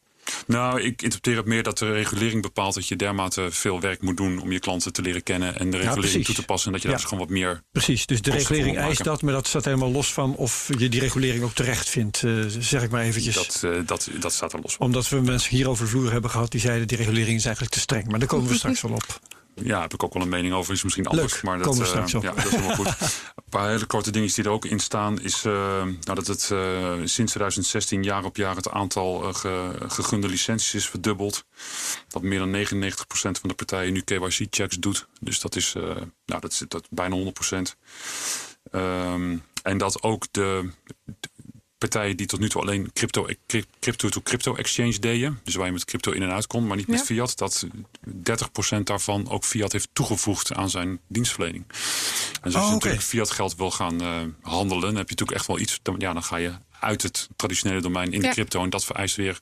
[0.46, 4.16] nou, ik interpreteer het meer dat de regulering bepaalt dat je dermate veel werk moet
[4.16, 6.66] doen om je klanten te leren kennen en de regulering toe te passen.
[6.66, 7.62] En dat je daar dus gewoon wat meer.
[7.72, 9.22] precies, dus de regulering eist dat.
[9.22, 12.22] Maar dat staat helemaal los van of je die regulering ook terecht vindt.
[12.22, 13.34] eh, zeg ik maar eventjes.
[13.34, 14.86] Dat, eh, dat, dat staat er los van.
[14.86, 17.74] Omdat we mensen hier over de vloer hebben gehad die zeiden die regulering is eigenlijk
[17.74, 18.08] te streng.
[18.08, 19.20] Maar daar komen we straks wel op.
[19.54, 20.72] ja, heb ik ook wel een mening over.
[20.72, 22.22] Is misschien anders, Leuk, maar dat, komen we eh, straks op.
[22.22, 22.86] ja, dat is helemaal goed.
[23.36, 25.52] Een paar hele korte dingen die er ook in staan is eh,
[25.82, 30.88] nou, dat het eh, sinds 2016 jaar op jaar het aantal ge- gegunde licenties is
[30.88, 31.44] verdubbeld.
[32.08, 35.06] Dat meer dan 99% van de partijen nu KYC-checks doet.
[35.20, 35.72] Dus dat is,
[36.26, 37.76] nou, dat is dat bijna 100%.
[38.70, 40.70] Ehm, en dat ook de
[41.80, 43.26] partijen die tot nu toe alleen crypto,
[43.80, 46.76] crypto to crypto exchange deden, dus waar je met crypto in en uit kon, maar
[46.76, 47.66] niet met fiat, dat
[48.76, 51.64] 30% daarvan ook fiat heeft toegevoegd aan zijn dienstverlening.
[51.68, 51.74] En
[52.42, 52.74] dus als Oh, je oké.
[52.74, 55.94] natuurlijk fiat geld wil gaan eh, handelen, dan heb je natuurlijk echt wel iets, dan,
[55.98, 58.62] ja, dan ga je uit het traditionele domein in de crypto.
[58.62, 59.38] En dat vereist weer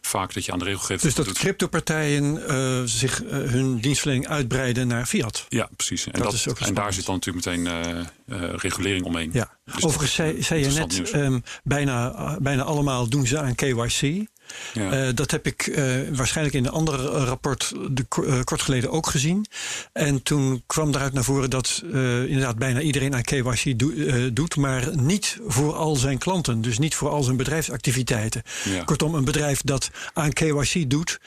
[0.00, 1.42] vaak dat je aan de regelgeving Dus dat voldoet.
[1.42, 5.46] cryptopartijen eh, zich eh, hun dienstverlening uitbreiden naar fiat.
[5.48, 6.06] Ja, precies.
[6.06, 9.30] En, Dat dat, is ook en daar zit dan natuurlijk meteen eh, eh, regulering omheen.
[9.32, 9.56] Ja.
[9.64, 14.26] Dus Overigens zei, zei je net, ehm, bijna, bijna allemaal doen ze aan KYC.
[14.74, 14.90] Ja.
[14.92, 18.90] Eh, dat heb ik eh, waarschijnlijk in een ander eh, rapport de, ko- kort geleden
[18.90, 19.46] ook gezien.
[19.92, 21.82] En toen kwam daaruit naar voren dat
[22.26, 26.60] inderdaad bijna iedereen aan KYC doe- doet, maar niet voor al zijn klanten.
[26.60, 28.42] Dus niet voor al zijn bedrijfsactiviteiten.
[28.64, 28.84] Ja.
[28.84, 31.20] Kortom, een bedrijf dat aan KYC doet.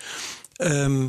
[0.55, 1.07] ehm,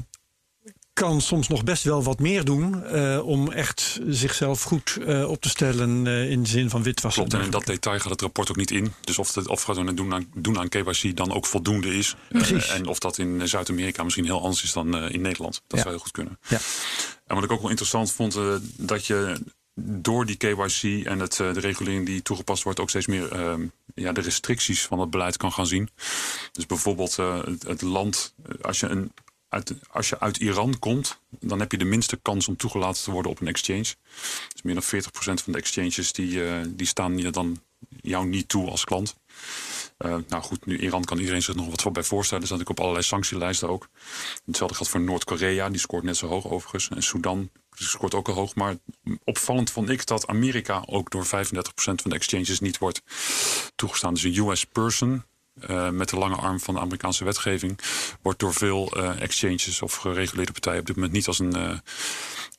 [0.93, 5.41] kan soms nog best wel wat meer doen eh, om echt zichzelf goed eh, op
[5.41, 7.23] te stellen eh, in de zin van witwassen.
[7.23, 8.93] Klopt, en in dat detail gaat het rapport ook niet in.
[9.01, 12.17] Dus of het of doen aan, doen aan KYC dan ook voldoende is.
[12.29, 12.69] Precies.
[12.69, 15.55] En of dat in Zuid-Amerika misschien heel anders is dan in Nederland.
[15.67, 15.83] Dat Ja.
[15.83, 16.39] zou heel goed kunnen.
[16.49, 16.59] Ja.
[17.27, 18.39] En wat ik ook wel interessant vond,
[18.77, 19.37] dat je
[19.75, 23.55] door die KYC en het, de regulering die toegepast wordt, ook steeds meer eh,
[23.95, 25.89] ja, de restricties van het beleid kan gaan zien.
[26.53, 29.13] Dus bijvoorbeeld het, het land, als je, een,
[29.91, 33.31] als je uit Iran komt, dan heb je de minste kans om toegelaten te worden
[33.31, 33.95] op een exchange.
[34.53, 37.63] Dus meer dan 40% van de exchanges die, eh, die staan je dan
[38.01, 39.17] jou niet toe als klant.
[39.97, 42.43] Eh, nou goed, nu Iran kan iedereen zich nog wat voor bij voorstellen.
[42.43, 43.89] Er staat natuurlijk op allerlei sanctielijsten ook.
[44.45, 46.89] Hetzelfde geldt voor Noord-Korea, die scoort net zo hoog overigens.
[46.89, 48.55] En Sudan scoort ook al hoog.
[48.55, 48.77] Maar
[49.25, 53.03] opvallend vond ik dat Amerika ook door 35% van de exchanges niet wordt
[53.75, 54.15] toegestaan.
[54.15, 55.25] Dus een US person,
[55.61, 57.79] eh, met de lange arm van de Amerikaanse wetgeving,
[58.23, 61.79] wordt door veel eh, exchanges of gereguleerde partijen op dit moment niet als een, eh,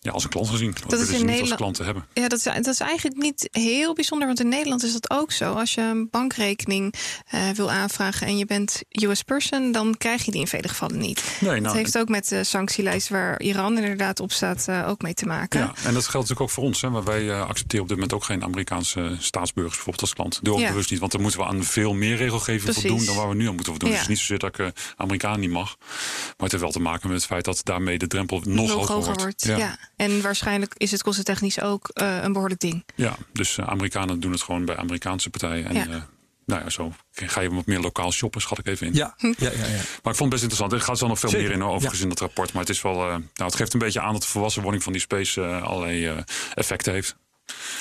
[0.04, 0.76] ja, als een klant gezien.
[0.88, 2.06] Willen is in niet als Nederland- klant te hebben.
[2.14, 5.32] Ja, dat is, dat is eigenlijk niet heel bijzonder, want in Nederland is dat ook
[5.32, 5.54] zo.
[5.54, 6.94] Als je een bankrekening
[7.30, 10.98] eh, wil aanvragen en je bent US person, dan krijg je die in vele gevallen
[10.98, 11.24] niet.
[11.40, 15.02] Nee, dat nou, heeft ook met de sanctielijst waar Iran inderdaad op staat eh, ook
[15.02, 15.60] mee te maken.
[15.60, 16.82] Ja, en dat geldt natuurlijk ook voor ons.
[16.82, 20.40] Hè, maar wij eh, accepteren op dit moment ook geen Amerikaanse staatsburgers bijvoorbeeld als klant.
[20.42, 20.68] Doe ook Ja.
[20.70, 22.82] bewust niet, want dan moeten we aan veel meer regelgeving Precies.
[22.82, 23.90] voldoen dan waar we nu aan moeten voldoen.
[23.90, 23.96] Ja.
[23.96, 25.76] Dus het is niet zozeer dat ik Amerikaan niet mag.
[25.78, 29.14] Maar het heeft wel te maken met het feit dat daarmee de drempel nog, hoger,
[29.16, 29.44] wordt.
[29.46, 29.78] Ja.
[30.04, 32.84] En waarschijnlijk is het kostentechnisch ook eh, een behoorlijk ding.
[32.96, 35.66] Ja, dus eh, Amerikanen doen het gewoon bij Amerikaanse partijen.
[35.66, 35.88] En Ja.
[35.88, 36.02] eh,
[36.46, 38.94] nou ja, zo ga je wat meer lokaal shoppen, schat ik even in.
[38.94, 39.66] Ja, ja, ja, ja.
[40.04, 40.72] Maar ik vond het best interessant.
[40.74, 42.04] Er gaat zo nog veel Zeker, meer in overigens ja.
[42.04, 42.52] in dat rapport.
[42.54, 44.92] Maar het is wel, eh, nou, het geeft een beetje aan dat de volwassenwording van
[44.94, 46.18] die space allerlei eh,
[46.54, 47.16] effecten heeft.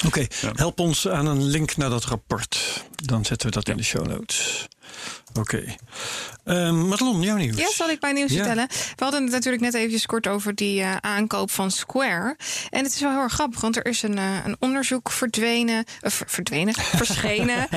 [0.06, 0.50] Oké, Ja.
[0.54, 2.84] help ons aan een link naar dat rapport.
[2.96, 4.68] Dan zetten we dat in de show notes.
[5.38, 5.64] Oké.
[6.44, 7.56] Ehm Madelon, jouw nieuws.
[7.58, 8.36] Ja, zal ik mijn nieuws Ja.
[8.36, 8.66] vertellen?
[8.68, 12.36] We hadden het natuurlijk net eventjes kort over die eh, aankoop van Square.
[12.70, 15.84] En het is wel heel erg grappig, want er is een, eh, een onderzoek verdwenen,
[16.00, 17.68] eh, ver- verdwenen, verschenen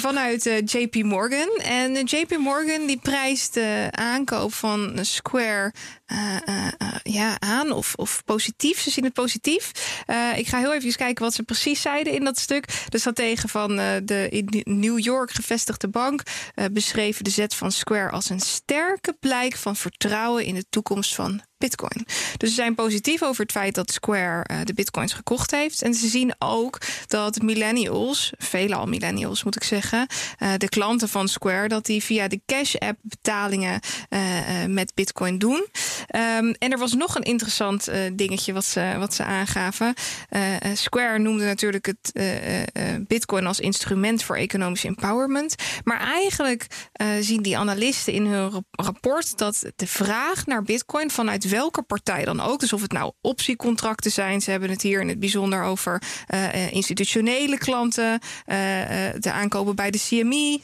[0.00, 1.48] vanuit JP Morgan.
[1.62, 5.72] En JP Morgan die prijst de aankoop van Square
[7.02, 8.80] ja, aan of, of positief.
[8.80, 9.70] Ze zien het positief.
[10.36, 12.64] Ik ga heel even kijken wat ze precies zeiden in dat stuk.
[12.88, 16.22] De stratege van de in New York gevestigde bank
[16.54, 16.64] eh,
[16.98, 21.40] beschreven de zet van Square als een sterke blijk van vertrouwen in de toekomst van
[21.58, 22.06] Bitcoin.
[22.36, 25.82] Dus ze zijn positief over het feit dat Square eh, de Bitcoins gekocht heeft.
[25.82, 30.06] En ze zien ook dat millennials, veelal millennials moet ik zeggen,
[30.38, 34.20] eh, de klanten van Square, dat die via de Cash App betalingen eh,
[34.66, 35.66] met Bitcoin doen.
[36.06, 39.94] Ehm, en er was nog een interessant dingetje wat ze, wat ze aangaven.
[40.74, 42.12] Square noemde natuurlijk het
[43.06, 45.54] Bitcoin als instrument voor economische empowerment.
[45.84, 46.66] Maar eigenlijk
[47.20, 52.24] zien die analisten in hun rap- rapport dat de vraag naar Bitcoin vanuit welke partij
[52.24, 55.62] dan ook, dus of het nou optiecontracten zijn, ze hebben het hier in het bijzonder
[55.62, 58.56] over eh, eh, institutionele klanten, eh,
[59.18, 60.60] de aankopen bij de CME,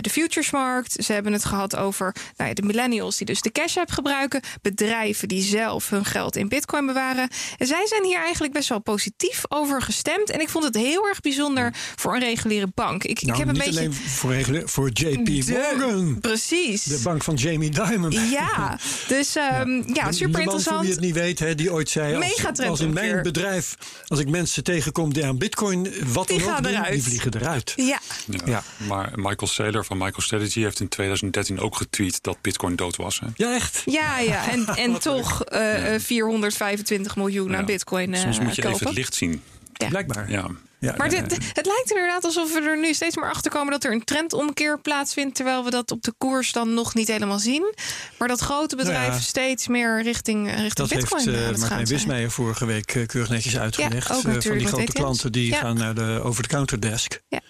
[0.00, 1.04] de futuresmarkt.
[1.04, 4.40] Ze hebben het gehad over nou ja, de millennials die dus de cash app gebruiken,
[4.62, 7.28] bedrijven die zelf hun geld in Bitcoin bewaren.
[7.58, 10.30] En zij zijn hier eigenlijk best wel positief over gestemd.
[10.30, 13.04] En ik vond het heel erg bijzonder voor een reguliere bank.
[13.04, 13.78] Ik, Nou, ik heb een niet beetje.
[13.80, 16.18] alleen voor, regula- voor JP De- Morgan.
[16.20, 16.82] Precies.
[16.82, 18.10] De bank van Jamie Dimon.
[18.10, 20.80] Ja, dus ehm, ja, De, de super interessant.
[20.80, 22.32] wie het niet weet, hè, die ooit zei...
[22.66, 23.74] Als, in mijn bedrijf,
[24.06, 26.92] als ik mensen tegenkom die aan bitcoin wat Die dan ook gaan doen, eruit.
[26.92, 27.72] die vliegen eruit.
[27.76, 28.40] Ja, Ja.
[28.44, 28.62] Ja.
[28.88, 33.20] Maar Michael Saylor van MicroStrategy heeft in 2013 ook getweet dat Bitcoin dood was.
[33.20, 33.26] Hè?
[33.36, 33.82] Ja, echt.
[33.84, 34.48] ja, ja.
[34.50, 37.64] En, en toch eh, eh, 425 miljoen aan Ja.
[37.64, 39.42] bitcoin eh, Soms moet je even het licht zien.
[39.72, 39.88] Ja.
[39.88, 40.30] Blijkbaar.
[40.30, 40.46] Ja.
[40.80, 43.84] Ja, Maar dit, het lijkt inderdaad alsof we er nu steeds meer achter komen dat
[43.84, 45.34] er een trendomkeer plaatsvindt.
[45.34, 47.74] Terwijl we dat op de koers dan nog niet helemaal zien.
[48.18, 49.20] Maar dat grote bedrijven Nou ja.
[49.20, 51.86] steeds meer richting, eh, richting Dat Bitcoin heeft aan eh het gaan Martijn.
[51.86, 54.10] Wismeijer vorige week eh, keurig netjes uitgelegd.
[54.10, 57.20] ook Eh, van die grote klanten die gaan naar de over-the-counter desk.
[57.28, 57.40] Ja.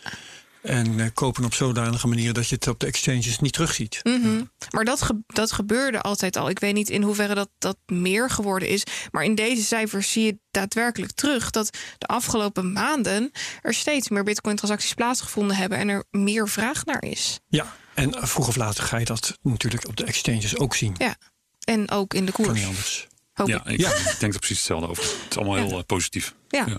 [0.62, 4.00] En eh, kopen op zodanige manier dat je het op de exchanges niet terugziet.
[4.02, 4.42] Mhm.
[4.70, 6.48] Maar dat, ge- dat gebeurde altijd al.
[6.48, 8.82] Ik weet niet in hoeverre dat, dat meer geworden is.
[9.10, 13.30] Maar in deze cijfers zie je daadwerkelijk terug dat de afgelopen maanden
[13.62, 17.40] er steeds meer Bitcoin-transacties plaatsgevonden hebben en er meer vraag naar is.
[17.48, 20.94] Ja, en vroeg of later ga je dat natuurlijk op de exchanges ook zien.
[20.98, 21.16] Ja.
[21.64, 22.58] En ook in de Kan koers.
[22.58, 23.06] niet anders.
[23.32, 23.80] Hoop Ja, ik.
[23.80, 23.88] Ja.
[24.18, 25.02] denk er precies hetzelfde over.
[25.04, 26.34] Het is allemaal heel eh, positief.
[26.48, 26.64] Ja.
[26.66, 26.76] Ja.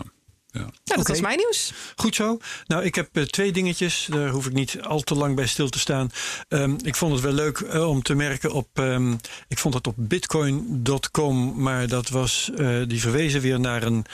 [0.54, 0.60] Ja.
[0.60, 1.12] Nou, dat Oké.
[1.12, 1.74] was mijn nieuws.
[1.96, 2.38] Goed zo.
[2.68, 4.08] Nou, ik heb eh, twee dingetjes.
[4.10, 6.10] Daar hoef ik niet al te lang bij stil te staan.
[6.48, 8.68] Ehm, ik vond het wel leuk eh, om te merken op.
[8.74, 9.14] ehm,
[9.48, 12.50] ik vond het op bitcoin.com, maar dat was.
[12.58, 14.06] eh, die verwezen weer naar een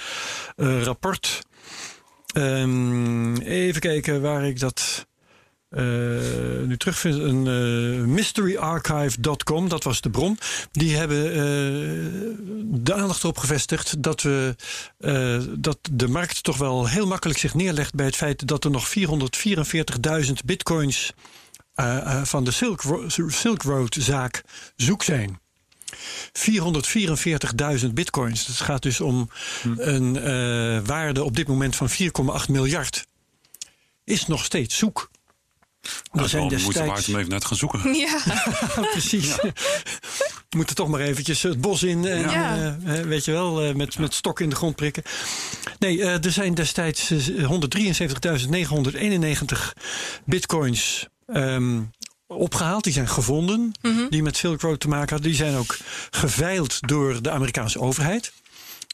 [0.56, 1.42] eh, rapport.
[2.34, 5.06] Ehm, even kijken waar ik dat.
[5.70, 5.86] Eh,
[6.66, 7.16] nu terugvind.
[7.16, 10.40] Een eh, mysteryarchive.com, dat was de bron.
[10.72, 11.38] Die hebben eh,
[12.64, 14.56] de aandacht erop gevestigd dat, we,
[15.58, 18.94] dat de markt toch wel heel makkelijk zich neerlegt bij het feit dat er nog
[18.98, 21.14] 444.000 bitcoins
[22.24, 22.84] van de Silk,
[23.28, 24.44] Silk Road zaak
[24.76, 25.40] zoek zijn.
[27.82, 28.48] 444.000 bitcoins.
[28.48, 29.30] Het gaat dus om
[29.78, 31.96] een eh, waarde op dit moment van 4,8
[32.50, 33.06] miljard.
[34.04, 35.10] Is nog steeds zoek.
[36.12, 37.94] Dat is moeite destijds- waard om even naar te gaan zoeken.
[37.96, 38.22] Ja,
[38.92, 39.36] precies.
[39.36, 39.54] We
[40.58, 42.06] moeten toch maar eventjes het bos in.
[42.06, 42.78] En, Ja.
[42.86, 45.04] eh, weet je wel, eh, met, met stok in de grond prikken.
[45.80, 49.74] Nee, eh, er zijn destijds eh, 173.991
[50.26, 51.82] bitcoins ehm,
[52.28, 52.84] opgehaald.
[52.84, 53.72] Die zijn gevonden.
[54.10, 55.28] Die met Silk Road te maken hadden.
[55.28, 55.78] Die zijn ook
[56.12, 58.32] geveild door de Amerikaanse overheid.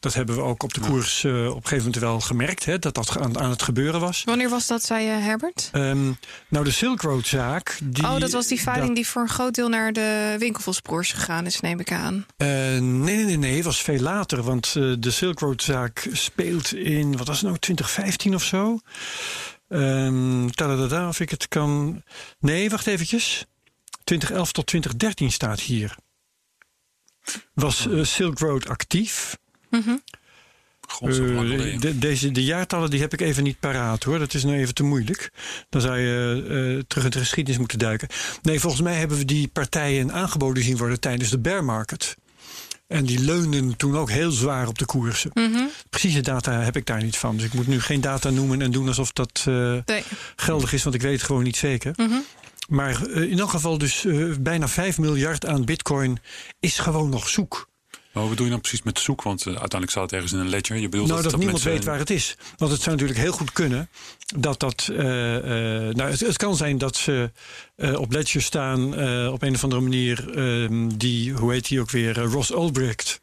[0.03, 2.65] Dat hebben we ook op de koers eh, op een gegeven moment wel gemerkt.
[2.65, 4.23] Hè, dat dat aan, aan het gebeuren was.
[4.23, 5.69] wanneer was dat, zei je Herbert?
[5.71, 6.11] Ehm,
[6.47, 7.77] nou, de Silk Road zaak.
[7.83, 11.11] Die, oh, dat was die veiling dat- die voor een groot deel naar de winkelvelsbroers
[11.11, 12.25] gegaan is, neem ik aan.
[12.37, 14.41] Eh, nee, nee, nee, nee, het was veel later.
[14.43, 18.79] Want eh, de Silk Road-zaak speelt in, wat was het nou, 2015 of zo?
[19.69, 22.03] Ehm tadadada, of ik het kan...
[22.39, 23.45] Nee, wacht eventjes.
[24.03, 25.95] 2011 tot 2013 staat hier.
[27.53, 29.37] Was eh, Silk Road actief?
[31.01, 31.79] Eh, geleden.
[31.79, 34.19] de, deze, de jaartallen die heb ik even niet paraat hoor.
[34.19, 35.31] Dat is nou even te moeilijk.
[35.69, 36.43] Dan zou je
[36.77, 38.07] eh, terug in de geschiedenis moeten duiken.
[38.41, 42.15] Nee, volgens mij hebben we die partijen aangeboden zien worden tijdens de bear market.
[42.87, 45.31] En die leunden toen ook heel zwaar op de koersen.
[45.33, 45.63] Mhm.
[45.89, 47.35] Precieze data heb ik daar niet van.
[47.35, 50.03] Dus ik moet nu geen data noemen en doen alsof dat eh, Nee.
[50.35, 51.93] geldig is, want ik weet het gewoon niet zeker.
[51.95, 52.19] Mhm.
[52.67, 54.05] Maar in elk geval dus
[54.39, 56.19] bijna 5 miljard aan bitcoin
[56.59, 57.71] is gewoon nog zoek.
[58.13, 59.21] Maar wat doe je dan precies met zoek?
[59.21, 60.77] Want eh, uiteindelijk staat het ergens in een ledger.
[60.77, 62.37] Je bedoelt nou, dat, dat, niemand mensen- weet waar het is.
[62.57, 63.89] Want het zou natuurlijk heel goed kunnen
[64.37, 64.89] dat dat.
[64.91, 65.35] eh,
[65.87, 67.31] eh, nou, het, het kan zijn dat ze
[67.75, 70.37] eh, op Ledger staan eh, op een of andere manier.
[70.37, 72.17] ehm, die, hoe heet die ook weer?
[72.21, 73.21] eh, Ross Ulbricht.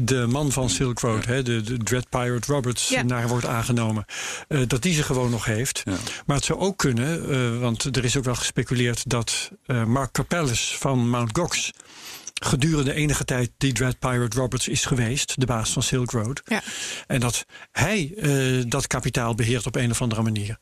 [0.00, 3.02] De man van Silk Road, hè, de, de Dread Pirate Roberts, Ja.
[3.02, 4.04] naar wordt aangenomen.
[4.48, 5.82] eh, dat die ze gewoon nog heeft.
[5.84, 5.96] Ja.
[6.26, 10.12] Maar het zou ook kunnen, eh, want er is ook wel gespeculeerd dat eh, Mark
[10.12, 11.70] Capellis van Mount Gox
[12.38, 16.42] gedurende enige tijd die Dread Pirate Roberts is geweest, de baas van Silk Road.
[16.44, 16.62] Ja.
[17.06, 20.58] En dat hij eh, dat kapitaal beheert op een of andere manier.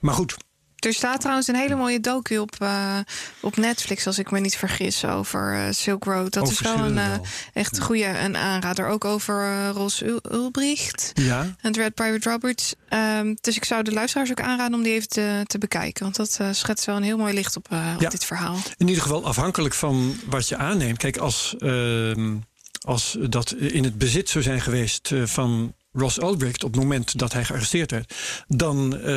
[0.00, 0.36] Maar goed,
[0.84, 2.98] Er staat trouwens een hele mooie docu op, eh,
[3.40, 6.32] op Netflix, als ik me niet vergis, over eh, Silk Road.
[6.32, 7.12] Dat Oh, is wel een eh,
[7.52, 8.86] echt goede een aanrader.
[8.88, 12.74] Ook over Ros Ul- Ulbricht ja, en Dread Pirate Roberts.
[12.88, 16.02] Ehm, dus ik zou de luisteraars ook aanraden om die even te, te bekijken.
[16.02, 18.08] Want dat schetst wel een heel mooi licht op, op Ja.
[18.08, 18.56] dit verhaal.
[18.76, 20.98] in ieder geval afhankelijk van wat je aanneemt.
[20.98, 22.34] Kijk, als, ehm,
[22.80, 27.32] als dat in het bezit zou zijn geweest van Ross Ulbricht op het moment dat
[27.32, 28.14] hij gearresteerd werd,
[28.48, 29.12] dan eh,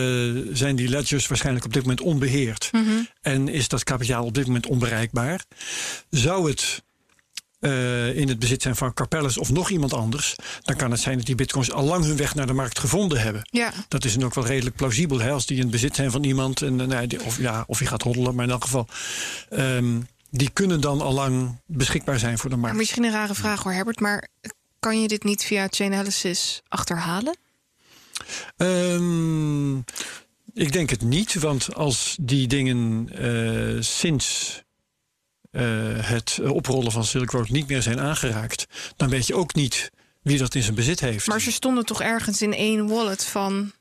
[0.54, 2.72] zijn die ledgers waarschijnlijk op dit moment onbeheerd.
[3.22, 5.44] En is dat kapitaal op dit moment onbereikbaar.
[6.10, 6.84] Zou het
[7.60, 11.18] eh, in het bezit zijn van Carpellis of nog iemand anders, dan kan het zijn
[11.18, 13.48] dat die bitcoins al lang hun weg naar de markt gevonden hebben.
[13.52, 16.12] Ja, Dat is dan ook wel redelijk plausibel hè, als die in het bezit zijn
[16.12, 16.62] van iemand.
[16.62, 18.88] En, eh, nou, of, ja, of je gaat hoddelen, maar in elk geval.
[19.50, 22.78] ehm, die kunnen dan al lang beschikbaar zijn voor de maar markt.
[22.78, 24.00] misschien een rare vraag hoor, Herbert.
[24.00, 24.28] Maar
[24.86, 27.38] kan je dit niet via Chainalysis achterhalen?
[28.58, 29.78] Ehm,
[30.54, 34.62] ik denk het niet, want als die dingen eh, sinds
[35.52, 35.64] eh,
[36.08, 40.38] het oprollen van Silk Road niet meer zijn aangeraakt, dan weet je ook niet wie
[40.38, 41.28] dat in zijn bezit heeft.
[41.28, 43.72] Maar ze stonden toch ergens in één wallet van.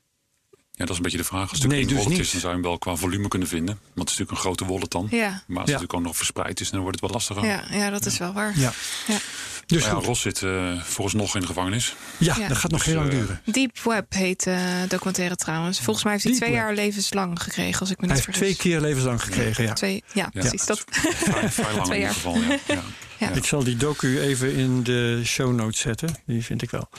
[0.77, 1.49] Ja, dat is een beetje de vraag.
[1.49, 2.19] Als het Nee, nee, dus wallet niet.
[2.19, 3.75] is, dan zou je hem wel qua volume kunnen vinden.
[3.93, 5.07] Want het is natuurlijk een grote wallet dan.
[5.11, 5.59] Ja, Maar als het Ja.
[5.63, 7.45] natuurlijk ook nog verspreid is, dan wordt het wel lastiger.
[7.45, 8.53] ja, ja dat is wel waar.
[8.59, 8.71] Ja.
[9.07, 9.17] Ja.
[9.65, 10.05] Dus Maar ja, goed.
[10.05, 11.95] Ros zit eh vooralsnog in de gevangenis.
[12.17, 12.47] Ja, Ja.
[12.47, 13.41] dat gaat nog Dus, heel lang eh, duren.
[13.45, 15.79] Deep Web heet de documentaire trouwens.
[15.79, 16.65] Volgens mij heeft hij Deep twee Web.
[16.65, 18.57] jaar levenslang gekregen, als ik me Hij niet heeft vergis.
[18.57, 19.73] twee keer levenslang gekregen, ja.
[19.73, 20.65] Twee, ja, precies.
[20.65, 22.13] Dat, Vrij, vrij lang in Twee ieder jaar.
[22.13, 22.35] geval.
[22.67, 22.83] Ja.
[23.19, 23.29] Ja.
[23.29, 26.15] Ik zal die docu even in de show notes zetten.
[26.25, 26.89] Die vind ik wel.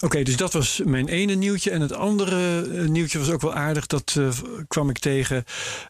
[0.00, 1.70] Oké, dus dat was mijn ene nieuwtje.
[1.70, 3.86] En het andere eh, nieuwtje was ook wel aardig.
[3.86, 4.28] Dat eh,
[4.68, 5.44] kwam ik tegen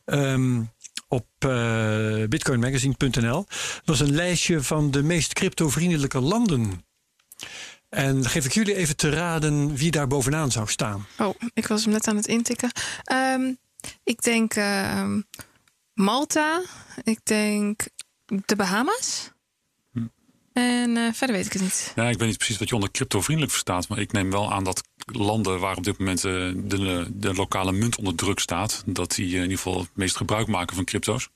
[0.04, 0.62] ehm,
[1.09, 3.46] op eh bitcoinmagazine.nl.
[3.46, 6.85] Dat was een lijstje van de meest cryptovriendelijke landen.
[7.88, 11.06] En geef ik jullie even te raden wie daar bovenaan zou staan.
[11.18, 12.70] oh, ik was hem net aan het intikken.
[13.04, 13.52] Ehm,
[14.04, 15.20] ik denk ehm,
[15.94, 16.62] Malta.
[17.02, 17.83] Ik denk
[18.26, 19.30] de Bahamas.
[20.60, 21.92] En eh, verder weet ik het niet.
[21.96, 23.88] Ja, ik weet niet precies wat je onder cryptovriendelijk verstaat.
[23.88, 27.72] Maar ik neem wel aan dat landen waar op dit moment eh, de, de lokale
[27.72, 28.82] munt onder druk staat.
[28.86, 31.28] Dat die eh, in ieder geval het meest gebruik maken van crypto's.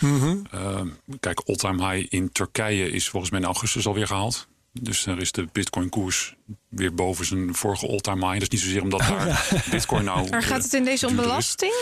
[0.00, 0.36] Mhm.
[0.50, 0.80] Eh,
[1.20, 4.48] kijk, all-time high in Turkije is volgens mij in augustus alweer gehaald.
[4.72, 6.35] Dus daar is de bitcoin koers
[6.68, 8.32] weer boven zijn vorige all-time high.
[8.32, 10.28] Dat is niet zozeer omdat daar bitcoin nou...
[10.30, 11.72] Maar gaat het in deze om belasting?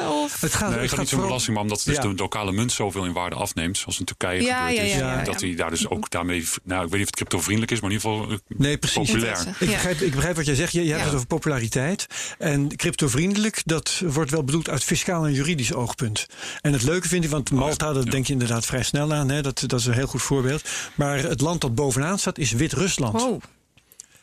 [0.00, 0.40] Eh, Of?
[0.40, 2.02] Het gaat, Nee, het gaat niet om belasting, maar omdat dus Ja.
[2.02, 3.78] de lokale munt zoveel in waarde afneemt.
[3.78, 4.92] Zoals in Turkije Ja, gebeurd ja, is.
[4.92, 5.46] ja, ja, dat ja.
[5.46, 6.48] hij daar dus ook daarmee...
[6.62, 9.10] Nou, ik weet niet of het cryptovriendelijk is, maar in ieder geval eh, Nee, precies.
[9.10, 9.46] populair.
[9.58, 10.72] Ik begrijp, ik begrijp wat jij zegt.
[10.72, 12.06] Je, je hebt het over populariteit.
[12.38, 16.26] En cryptovriendelijk, dat wordt wel bedoeld uit fiscaal en juridisch oogpunt.
[16.60, 18.10] En het leuke vind ik, want Malta, dat ja.
[18.10, 19.28] denk je inderdaad vrij snel aan.
[19.30, 19.42] Hè?
[19.42, 20.68] Dat, dat is een heel goed voorbeeld.
[20.94, 23.20] Maar het land dat bovenaan staat is Wit-Rusland.
[23.22, 23.42] Wow.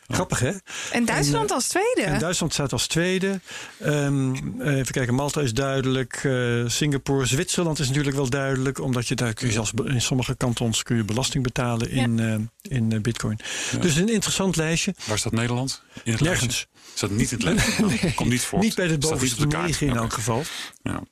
[0.08, 0.52] Grappig hè?
[0.92, 2.02] En Duitsland als tweede.
[2.02, 3.40] En Duitsland staat als tweede.
[3.80, 6.20] Ehm, even kijken, Malta is duidelijk.
[6.24, 6.32] eh,
[6.66, 8.80] Singapore, Zwitserland is natuurlijk wel duidelijk.
[8.80, 12.34] Omdat je daar kun je zelfs in sommige kantons kun je belasting betalen in, eh,
[12.78, 13.38] in eh, bitcoin.
[13.80, 14.94] Dus een interessant lijstje.
[15.06, 15.82] Waar staat Nederland?
[16.02, 16.40] In het Nergens.
[16.46, 16.66] lijstje?
[16.94, 17.84] Staat niet in het lijstje?
[17.86, 18.58] Nou, Komt niet voor.
[18.58, 20.42] Niet bij de bovenste de negen in elk geval.
[20.82, 21.02] Ja.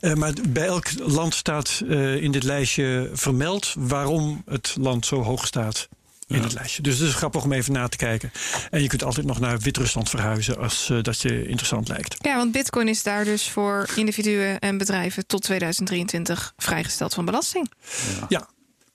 [0.00, 5.22] Eh, maar bij elk land staat eh, in dit lijstje vermeld waarom het land zo
[5.22, 5.88] hoog staat
[6.30, 6.42] in Ja.
[6.42, 6.82] het lijstje.
[6.82, 8.32] Dus het is grappig om even na te kijken.
[8.70, 12.16] En je kunt altijd nog naar Wit-Rusland verhuizen als eh, dat je interessant lijkt.
[12.20, 17.70] Ja, want bitcoin is daar dus voor individuen en bedrijven tot 2023 vrijgesteld van belasting.
[18.28, 18.48] Ja,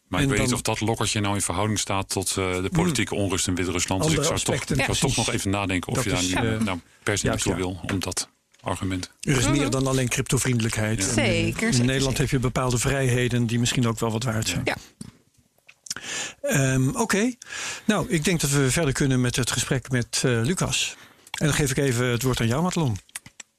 [0.07, 2.69] Maar ik En weet niet of dat lokkertje nou in verhouding staat tot eh, de
[2.71, 4.03] politieke onrust in Wit-Rusland.
[4.03, 6.65] Dus ik zou, toch, ik toch nog even nadenken of Dat je daar niet, eh,
[6.65, 7.57] nou, per se naartoe ja.
[7.57, 8.29] wil om dat
[8.61, 9.11] argument.
[9.21, 10.99] er is meer dan alleen cryptovriendelijkheid.
[10.99, 12.19] En, Zeker, In zeker, Nederland zeker.
[12.19, 14.61] heb je bepaalde vrijheden die misschien ook wel wat waard zijn.
[14.65, 14.75] Ja.
[16.41, 17.33] Ehm, Oké,
[17.85, 20.95] nou ik denk dat we verder kunnen met het gesprek met eh, Lucas.
[21.31, 22.97] En dan geef ik even het woord aan jou, Madelon.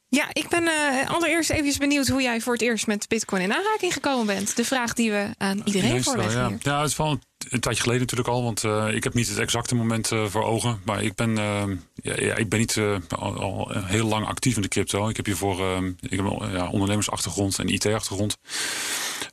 [0.08, 3.52] Ja, ik ben eh, allereerst even benieuwd hoe jij voor het eerst met bitcoin in
[3.52, 4.56] aanraking gekomen bent.
[4.56, 6.48] De vraag die we aan iedereen Meestal, voorleggen ja.
[6.48, 6.58] hier.
[6.60, 9.28] ja, het is wel een, een tijdje geleden natuurlijk al, want eh, ik heb niet
[9.28, 10.80] het exacte moment eh, voor ogen.
[10.84, 14.56] Maar ik ben, eh, ja, ja, ik ben niet eh, al, al heel lang actief
[14.56, 15.08] in de crypto.
[15.08, 18.36] Ik heb hiervoor eh, ik heb een ja, ondernemersachtergrond en IT-achtergrond.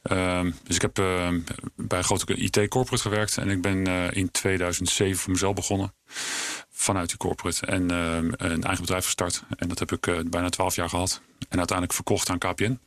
[0.03, 1.29] Ehm, dus ik heb eh,
[1.75, 5.93] bij een grote IT-corporate gewerkt en ik ben eh, in 2007 voor mezelf begonnen.
[6.69, 8.15] Vanuit die corporate en eh,
[8.49, 9.43] een eigen bedrijf gestart.
[9.55, 11.21] En dat heb ik eh, bijna 12 jaar gehad.
[11.49, 12.79] En uiteindelijk verkocht aan KPN.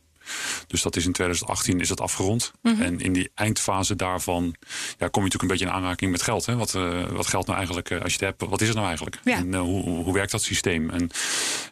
[0.67, 2.51] Dus dat is in 2018 is dat afgerond.
[2.61, 4.55] En in die eindfase daarvan
[4.97, 6.45] ja, kom je natuurlijk een beetje in aanraking met geld.
[6.45, 6.55] Hè?
[6.55, 8.87] Wat, eh, wat geld nou eigenlijk, eh, als je het hebt, wat is het nou
[8.87, 9.19] eigenlijk?
[9.23, 9.37] Ja.
[9.37, 10.89] En eh, hoe, hoe werkt dat systeem?
[10.89, 11.09] En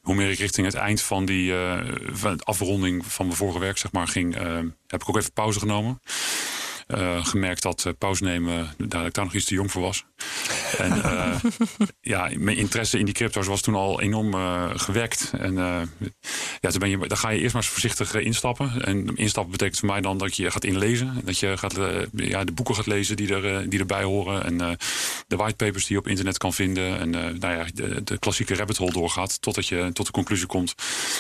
[0.02, 1.54] hoe meer ik richting het eind van die
[2.12, 4.36] van de afronding van mijn vorige werk zeg maar, ging,
[4.88, 6.02] heb ik ook even pauze genomen.
[6.88, 10.06] Eh, gemerkt dat eh, pauze nemen, daar ik daar nog iets te jong voor was.
[10.78, 11.36] En eh,
[12.02, 14.34] ja, mijn interesse in die crypto's was toen al enorm
[14.78, 15.32] gewekt.
[15.38, 15.56] En
[16.62, 18.86] ja, toen ben je, dan ga je eerst maar eens voorzichtig instappen.
[18.86, 21.22] En instappen betekent voor mij dan dat je gaat inlezen.
[21.24, 21.76] Dat je gaat,
[22.12, 24.44] ja, de boeken gaat lezen die, er, die erbij horen.
[24.44, 24.78] En
[25.28, 27.00] de whitepapers die je op internet kan vinden.
[27.00, 29.42] En nou ja, de, de klassieke rabbit hole doorgaat.
[29.42, 30.76] Totdat je tot de conclusie komt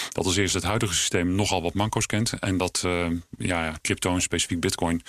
[0.09, 2.33] dat als eerste het huidige systeem nogal wat manco's kent.
[2.39, 2.79] En dat
[3.37, 5.01] ja, ja, crypto en specifiek bitcoin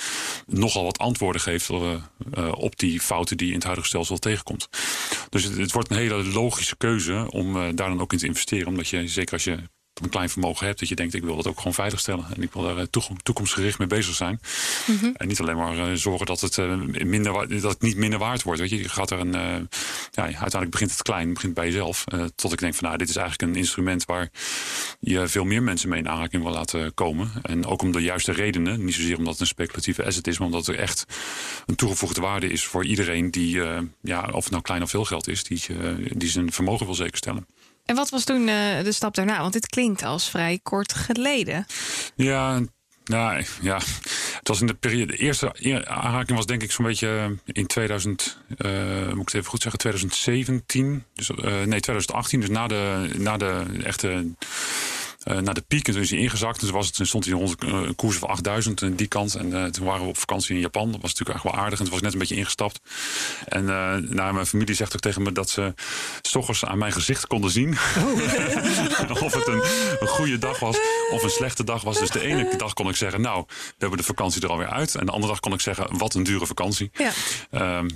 [0.46, 1.94] nogal wat antwoorden geeft eh,
[2.32, 4.68] eh, op die fouten die in het huidige stelsel tegenkomt.
[5.28, 8.26] Dus het, het wordt een hele logische keuze om eh, daar dan ook in te
[8.26, 8.66] investeren.
[8.66, 9.58] Omdat je, zeker als je
[10.02, 12.24] een klein vermogen hebt, dat je denkt, ik wil dat ook gewoon veiligstellen.
[12.36, 14.40] En ik wil daar eh, toekom- toekomstgericht mee bezig zijn.
[15.14, 18.42] En niet alleen maar eh, zorgen dat het, eh, minder, dat het niet minder waard
[18.42, 18.60] wordt.
[18.60, 19.32] Weet je, je gaat er een,
[20.10, 22.04] ja, uiteindelijk begint het klein, begint bij jezelf.
[22.34, 24.30] tot ik denk van, nou, dit is eigenlijk een instrument waar
[25.00, 27.30] je veel meer mensen mee in aanraking wil laten komen.
[27.42, 28.84] En ook om de juiste redenen.
[28.84, 31.04] Niet zozeer omdat het een speculatieve asset is, maar omdat er echt
[31.66, 33.60] een toegevoegde waarde is voor iedereen die,
[34.02, 35.60] ja, of het nou klein of veel geld is, die,
[36.16, 37.46] die zijn vermogen wil zekerstellen.
[37.86, 39.40] En wat was toen eh, de stap daarna?
[39.40, 41.66] Want dit klinkt als vrij kort geleden.
[42.14, 42.60] Ja,
[43.04, 43.74] Nou ja,
[44.38, 45.12] het was in de periode.
[45.12, 49.50] De eerste aanraking was denk ik zo'n beetje in 2000, uh, moet ik het even
[49.50, 51.04] goed zeggen, 2017.
[51.14, 52.40] Dus, nee, 2018.
[52.40, 54.34] Dus na de, na de echte
[55.30, 55.86] uh, naar de piek.
[55.86, 56.60] En toen is hij ingezakt.
[56.60, 59.34] Dus was het, stond hij rond een koers van 8000 in die kant.
[59.34, 60.92] En uh, toen waren we op vakantie in Japan.
[60.92, 61.78] Dat was natuurlijk echt wel aardig.
[61.78, 62.80] En toen was ik net een beetje ingestapt.
[63.44, 65.74] En uh, nou, mijn familie zegt ook tegen me dat ze
[66.22, 67.76] stoggers aan mijn gezicht konden zien.
[67.98, 69.20] Oh.
[69.26, 69.62] of het een,
[70.00, 70.78] een, goede dag was
[71.10, 71.98] of een slechte dag was.
[71.98, 74.94] Dus de ene dag kon ik zeggen, nou, we hebben de vakantie er alweer uit.
[74.94, 76.90] En de andere dag kon ik zeggen, wat een dure vakantie.
[76.92, 77.10] Ja.
[77.50, 77.88] Ehm,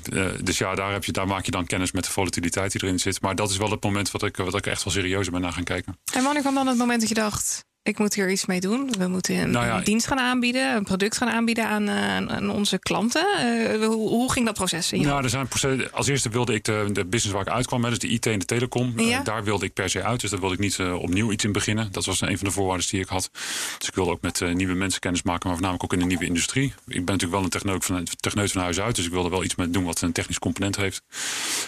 [0.43, 2.99] dus ja, daar, heb je, daar maak je dan kennis met de volatiliteit die erin
[2.99, 3.21] zit.
[3.21, 5.53] Maar dat is wel het moment wat ik, wat ik echt wel serieus ben naar
[5.53, 5.99] gaan kijken.
[6.13, 8.93] En wanneer kwam dan het moment dat je dacht, ik moet hier iets mee doen.
[8.99, 12.17] We moeten een, nou ja, een dienst gaan aanbieden, een product gaan aanbieden aan, uh,
[12.17, 13.27] aan onze klanten.
[13.41, 14.93] Uh, hoe, hoe, ging dat proces?
[14.93, 17.99] In nou, er zijn als eerste wilde ik de, de business waar ik uitkwam, dus
[17.99, 19.01] de IT en de telecom.
[19.01, 19.19] Ja.
[19.19, 21.53] Uh, daar wilde ik per se uit, dus daar wilde ik niet opnieuw iets in
[21.53, 21.93] beginnen.
[21.93, 23.31] Dat was een van de voorwaarden die ik had.
[23.79, 26.27] Dus ik wilde ook met nieuwe mensen kennis maken, maar voornamelijk ook in de nieuwe
[26.27, 26.67] industrie.
[26.67, 29.45] Ik ben natuurlijk wel een techneut van, techneut van huis uit, dus ik wilde wel
[29.45, 31.03] iets met doen wat een technisch component heeft.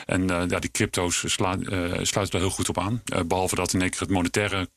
[0.07, 1.57] En ja, die crypto's sla,
[2.03, 3.03] sluiten er heel goed op aan.
[3.27, 4.69] behalve dat in één keer het monetaire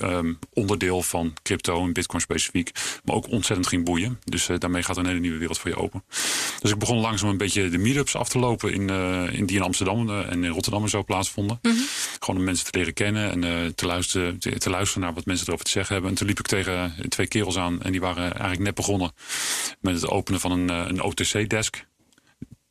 [0.00, 2.70] um, onderdeel van crypto en bitcoin specifiek.
[3.04, 4.20] Maar ook ontzettend ging boeien.
[4.24, 6.04] Dus uh, daarmee gaat een hele nieuwe wereld voor je open.
[6.60, 8.72] Dus ik begon langzaam een beetje de meetups af te lopen.
[8.72, 11.58] In, uh, in die in Amsterdam uh, en in Rotterdam en zo plaatsvonden.
[11.62, 11.84] Mm -hmm.
[12.20, 15.46] Gewoon om mensen te leren kennen en te, luisteren, te, te, luisteren naar wat mensen
[15.46, 16.10] erover te zeggen hebben.
[16.10, 17.82] En toen liep ik tegen twee kerels aan.
[17.82, 19.12] En die waren eigenlijk net begonnen
[19.80, 21.84] met het openen van een, een OTC-desk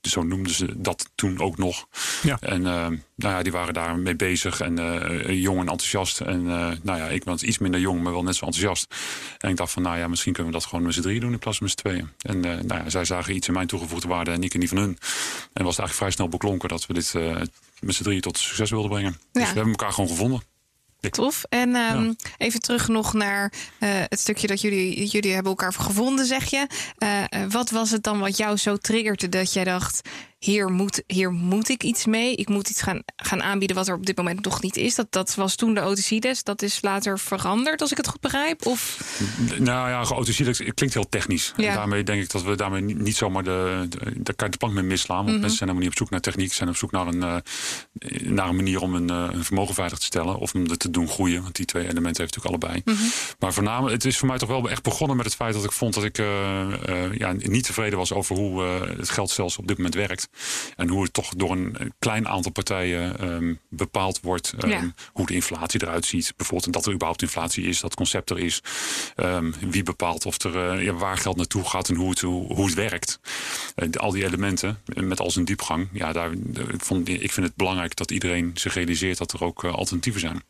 [0.10, 1.88] zo noemden ze dat toen ook nog.
[2.24, 2.38] Ja.
[2.40, 6.20] En uh, nou ja, die waren daar mee bezig en uh, jong en enthousiast.
[6.20, 8.96] En uh, nou ja, ik was iets minder jong, maar wel net zo enthousiast.
[9.38, 11.32] En ik dacht van, nou ja, misschien kunnen we dat gewoon met z'n drieën doen
[11.32, 12.10] in plaats van met z'n tweeën.
[12.22, 14.78] En nou ja, zij zagen iets in mijn toegevoegde waarde en ik in die van
[14.78, 14.98] hun.
[15.54, 17.14] En was het eigenlijk vrij snel beklonken dat we dit
[17.80, 19.20] met z'n drieën tot succes wilden brengen.
[19.32, 20.42] Dus we hebben elkaar gewoon gevonden.
[21.10, 21.44] Tof.
[21.50, 22.14] En um, ja.
[22.38, 26.68] even terug nog naar uh, het stukje dat jullie, jullie hebben elkaar gevonden, zeg je.
[27.00, 30.02] Uh, wat was het dan wat jou zo triggerde dat jij dacht
[30.44, 32.36] hier moet, hier moet ik iets mee.
[32.36, 34.96] Ik moet iets gaan, gaan aanbieden wat er op dit moment nog niet is.
[34.96, 36.44] Dat, dat was toen de OTC-des.
[36.44, 38.66] Dat is later veranderd, als ik het goed begrijp?
[38.66, 39.02] Of?
[39.58, 41.54] Nou ja, OTC klinkt heel technisch.
[41.58, 41.70] Ja.
[41.70, 44.84] En daarmee denk ik dat we daarmee niet, zomaar de, de, de, de plank mee
[44.84, 45.16] misslaan.
[45.16, 45.42] Want mm -hmm.
[45.42, 46.54] mensen zijn helemaal niet op zoek naar techniek.
[46.54, 50.06] zijn op zoek naar een, uh, naar een manier om een, een, vermogen veilig te
[50.06, 50.38] stellen.
[50.38, 51.42] Of om het te doen groeien.
[51.42, 52.82] Want die twee elementen heeft natuurlijk allebei.
[52.86, 53.12] Mm -hmm.
[53.40, 55.72] Maar voornamelijk, het is voor mij toch wel echt begonnen met het feit dat ik
[55.72, 56.26] vond dat ik uh,
[57.14, 58.62] ja, niet tevreden was over hoe
[58.98, 60.30] het geldstelsel op dit moment werkt.
[60.76, 64.54] En hoe het toch door een klein aantal partijen um, bepaald wordt.
[64.64, 64.94] Um, ja.
[65.14, 66.34] Hoe de inflatie eruit ziet.
[66.38, 68.62] Bijvoorbeeld dat er überhaupt inflatie is, dat concept er is.
[69.16, 72.54] Um, wie bepaalt of er, uh, ja, waar geld naartoe gaat en hoe het, hoe,
[72.54, 73.20] hoe het werkt.
[73.76, 75.88] Uh, al die elementen met al zijn diepgang.
[75.92, 76.32] Ja, daar,
[76.74, 80.22] ik, vond, ik vind het belangrijk dat iedereen zich realiseert dat er ook uh, alternatieven
[80.22, 80.44] zijn.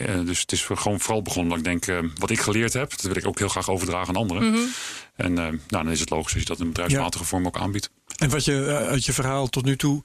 [0.00, 2.90] Uh, dus het is gewoon vooral begonnen dat ik denk, uh, wat ik geleerd heb,
[2.90, 4.48] dat wil ik ook heel graag overdragen aan anderen.
[4.48, 4.68] Mm -hmm.
[5.16, 7.28] En uh, nou, dan is het logisch als je dat in bedrijfsmatige ja.
[7.28, 7.90] vorm ook aanbiedt.
[8.22, 10.02] En wat je uit je verhaal tot nu toe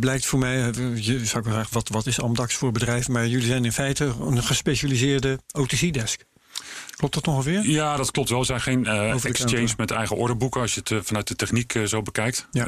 [0.00, 3.08] blijkt voor mij, je, zou ik vragen, wat, wat is Amdax voor bedrijf?
[3.08, 6.24] Maar jullie zijn in feite een gespecialiseerde OTC-desk.
[7.10, 7.70] Klopt dat ongeveer?
[7.70, 8.38] Ja, dat klopt wel.
[8.38, 11.74] We zijn geen uh, exchange met eigen orderboeken als je het uh, vanuit de techniek
[11.74, 12.46] uh, zo bekijkt.
[12.50, 12.66] Ja.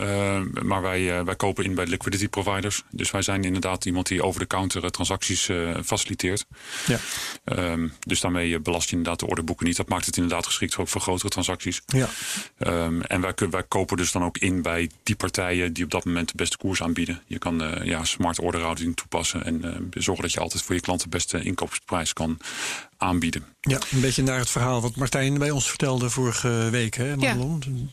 [0.62, 2.82] maar wij, wij kopen in bij liquidity providers.
[2.90, 5.50] Dus wij zijn inderdaad iemand die over de counter transacties
[5.84, 6.46] faciliteert.
[6.86, 6.98] Ja.
[7.44, 9.76] Um, dus daarmee belast je inderdaad de orderboeken niet.
[9.76, 11.82] Dat maakt het inderdaad geschikt voor, voor grotere transacties.
[11.86, 12.08] Ja.
[12.58, 16.04] Um, en wij, wij kopen dus dan ook in bij die partijen die op dat
[16.04, 17.22] moment de beste koers aanbieden.
[17.26, 21.02] Je kan ja, smart order routing toepassen en zorgen dat je altijd voor je klant
[21.02, 22.38] de beste inkoopprijs kan
[22.96, 23.44] aanbieden.
[23.60, 27.90] Ja, een beetje naar het verhaal wat Martijn bij ons vertelde vorige week, hè, Marlon?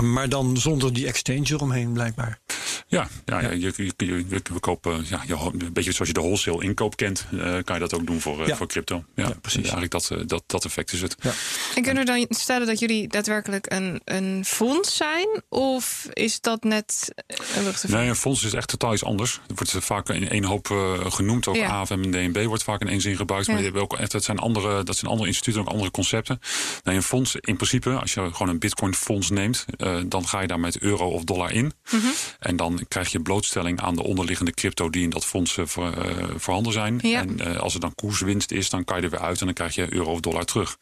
[0.00, 2.40] Maar dan zonder die exchange eromheen, blijkbaar.
[2.86, 3.50] Ja, ja, ja.
[3.50, 7.40] Je, je, je, we kopen ja, een beetje zoals je de wholesale inkoop kent, uh,
[7.40, 9.04] kan je dat ook doen voor, uh, voor crypto.
[9.14, 9.60] Ja, ja precies.
[9.60, 11.16] Eigenlijk dat, uh, dat, dat effect is het.
[11.20, 11.32] Ja.
[11.74, 15.42] En kunnen we dan stellen dat jullie daadwerkelijk een, een fonds zijn?
[15.48, 17.14] Of is dat net
[17.54, 19.40] een Nee, een fonds is echt totaal iets anders.
[19.46, 20.66] Het wordt vaak in één hoop
[21.08, 21.46] genoemd.
[21.46, 23.46] Ook AFM en DNB wordt vaak in één zin gebruikt.
[23.46, 26.40] Maar die hebben ook echt, dat, zijn andere, dat zijn andere instituten, ook andere concepten.
[26.84, 29.59] Nee, een fonds in principe, als je gewoon een bitcoin fonds neemt,
[30.06, 31.64] dan ga je daar met euro of dollar in.
[31.64, 32.12] Mm -hmm.
[32.38, 36.24] En dan krijg je blootstelling aan de onderliggende crypto die in dat fonds voor, uh,
[36.36, 36.98] voorhanden zijn.
[37.02, 37.20] Ja.
[37.20, 39.54] En uh, als er dan koerswinst is, dan kan je er weer uit en dan
[39.54, 40.78] krijg je euro of dollar terug.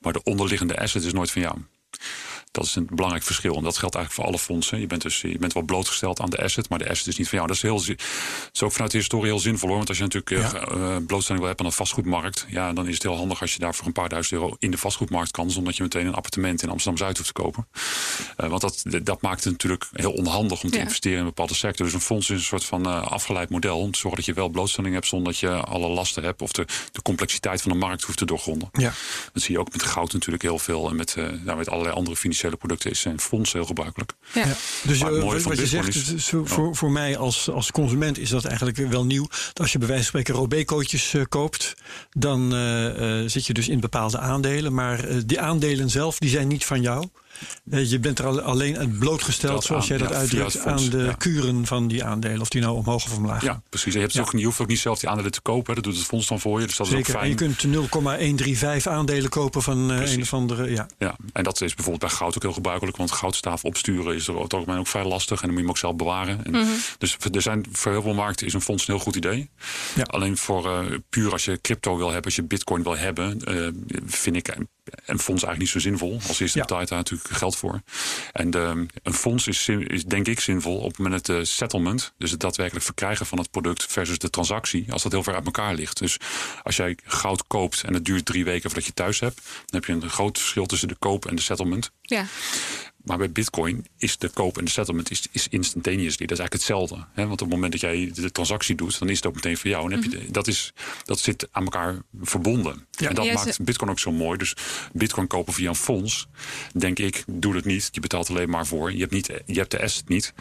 [0.00, 1.56] Maar de onderliggende asset is nooit van jou.
[2.56, 3.56] Dat is een belangrijk verschil.
[3.56, 4.80] En dat geldt eigenlijk voor alle fondsen.
[4.80, 7.28] Je bent dus je bent wel blootgesteld aan de asset, maar de asset is niet
[7.28, 7.48] van jou.
[7.50, 7.96] Dat is, heel, dat
[8.52, 9.76] is ook vanuit de historie heel zinvol hoor.
[9.76, 12.94] Want als je natuurlijk eh, eh, blootstelling wil hebben aan de vastgoedmarkt, ja, dan is
[12.94, 15.44] het heel handig als je daar voor een paar duizend euro in de vastgoedmarkt kan,
[15.50, 17.66] zonder dat je meteen een appartement in Amsterdam Zuid hoeft te kopen.
[18.36, 20.82] Eh, want dat, dat maakt het natuurlijk heel onhandig om te Ja.
[20.82, 21.84] investeren in een bepaalde sector.
[21.86, 24.34] Dus een fonds is een soort van eh, afgeleid model om te zorgen dat je
[24.34, 27.78] wel blootstelling hebt zonder dat je alle lasten hebt of de, de complexiteit van de
[27.78, 28.68] markt hoeft te doorgronden.
[28.72, 28.92] Ja.
[29.32, 30.88] Dat zie je ook met goud natuurlijk heel veel.
[30.88, 34.12] En met, eh, nou, met allerlei andere financiële producten is een fonds heel gebruikelijk.
[34.34, 34.46] Ja.
[34.46, 34.54] Ja.
[34.82, 38.18] Dus Maar eh, wat, je zegt, is- is, zo- voor, voor mij als, als consument
[38.18, 39.26] is dat eigenlijk wel nieuw.
[39.28, 41.74] Dat Als je bij wijze van spreken Robecootjes eh, koopt,
[42.10, 44.74] dan eh, eh, zit je dus in bepaalde aandelen.
[44.74, 47.08] Maar eh, die aandelen zelf, die zijn niet van jou.
[47.70, 50.58] Eh, je bent er al- alleen aan blootgesteld, Dat zoals aan- jij dat ja, uitdrukt,
[50.64, 51.12] aan de ja.
[51.12, 52.40] kuren van die aandelen.
[52.40, 53.48] Of die nou omhoog of omlaag gaan.
[53.54, 53.92] Ja, precies.
[53.94, 54.20] Je, hebt Ja.
[54.20, 55.68] ook, je hoeft ook niet zelf die aandelen te kopen.
[55.68, 55.74] hè.
[55.74, 56.66] Dat doet het fonds dan voor je.
[56.66, 57.34] Dus dat is ook En je fijn.
[57.34, 60.16] kunt 0,135 aandelen kopen van eh, Precies.
[60.16, 60.70] een of andere.
[60.70, 60.86] Ja.
[60.98, 62.96] Ja, en dat is bijvoorbeeld bij goud ook heel gebruikelijk.
[62.96, 65.42] Want goudstaaf opsturen is er algemeen ook vrij lastig.
[65.42, 66.44] En dan moet je hem ook zelf bewaren.
[66.44, 66.66] En
[66.98, 69.50] Dus er zijn, voor heel veel markten is een fonds een heel goed idee.
[69.94, 70.02] Ja.
[70.02, 73.68] Alleen voor eh, puur als je crypto wil hebben, als je bitcoin wil hebben, eh,
[74.06, 74.54] vind ik
[75.06, 76.20] een fonds eigenlijk niet zo zinvol.
[76.28, 76.64] Als eerste Ja.
[76.64, 77.80] betaal je daar natuurlijk geld voor.
[78.32, 81.44] En de, een fonds is, zin- is denk ik zinvol op het moment het eh,
[81.44, 85.34] settlement, dus het daadwerkelijk verkrijgen van het product versus de transactie, als dat heel ver
[85.34, 85.98] uit elkaar ligt.
[85.98, 86.16] Dus
[86.62, 89.80] als jij goud koopt en het duurt drie weken voordat je het thuis hebt, dan
[89.80, 91.90] heb je een groot verschil tussen de koop en de settlement.
[92.02, 92.26] Ja.
[93.06, 96.26] Maar bij Bitcoin is de koop en de settlement is, is instantaneously.
[96.26, 97.06] Dat is eigenlijk hetzelfde.
[97.12, 97.26] Hè?
[97.26, 99.70] Want op het moment dat jij de transactie doet, dan is het ook meteen voor
[99.70, 99.84] jou.
[99.84, 100.72] En heb je de- dat, is,
[101.04, 102.86] dat zit aan elkaar verbonden.
[102.90, 103.08] Ja.
[103.08, 104.38] En dat Ja, maakt ze- Bitcoin ook zo mooi.
[104.38, 104.54] Dus
[104.92, 106.26] Bitcoin kopen via een fonds,
[106.72, 107.88] denk ik, doe dat niet.
[107.92, 108.92] Je betaalt alleen maar voor.
[108.92, 110.32] Je hebt, niet, je hebt de asset niet.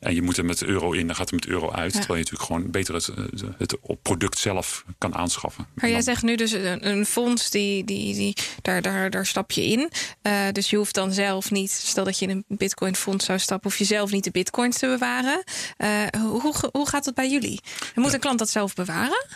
[0.00, 1.92] En je moet er met euro in, dan gaat er met euro uit.
[1.92, 3.10] Terwijl je natuurlijk gewoon beter het,
[3.58, 5.66] het product zelf kan aanschaffen.
[5.74, 9.26] Maar jij Dan- zegt nu dus een, een fonds, die, die, die, daar, daar, daar
[9.26, 9.90] stap je in.
[10.22, 13.38] Eh, dus je hoeft dan zelf niet, stel dat je in een bitcoin fonds zou
[13.38, 15.42] stappen, hoef je zelf niet de bitcoins te bewaren.
[15.76, 17.60] Eh, hoe, hoe gaat het bij jullie?
[17.94, 19.26] Moet een klant dat zelf bewaren?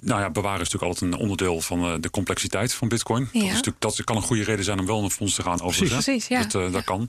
[0.00, 3.28] Nou ja, bewaren is natuurlijk altijd een onderdeel van eh, de complexiteit van Bitcoin.
[3.32, 3.48] Dat, Ja.
[3.48, 5.60] is natuurlijk, dat kan een goede reden zijn om wel in een fonds te gaan
[5.62, 5.86] hè.
[5.86, 6.42] Precies, ja.
[6.42, 7.08] Dat, eh, dat kan.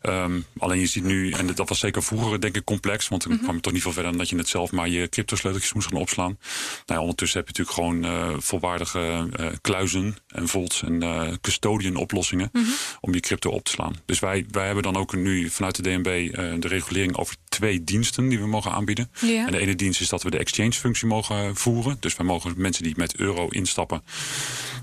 [0.00, 3.32] Ehm, alleen je ziet nu, en dat was zeker vroeger denk ik complex, want dan
[3.32, 3.42] Mhm.
[3.42, 5.88] kwam je toch niet veel verder dan dat je het zelf maar je cryptosleuteltjes moest
[5.88, 6.38] gaan opslaan.
[6.86, 11.96] Nou ja, ondertussen heb je natuurlijk gewoon eh, volwaardige eh, kluizen en vaults en custodian
[11.96, 12.64] oplossingen Mhm.
[13.00, 13.94] om je crypto op te slaan.
[14.04, 18.28] Dus wij, wij hebben dan ook nu vanuit de DNB de regulering over twee diensten
[18.28, 19.10] die we mogen aanbieden.
[19.20, 19.46] Ja.
[19.46, 21.96] En de ene dienst is dat we de exchange functie mogen voeren.
[22.00, 24.02] Dus wij mogen mensen die met euro instappen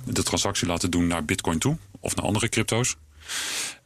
[0.05, 2.95] de transactie laten doen naar bitcoin toe of naar andere crypto's.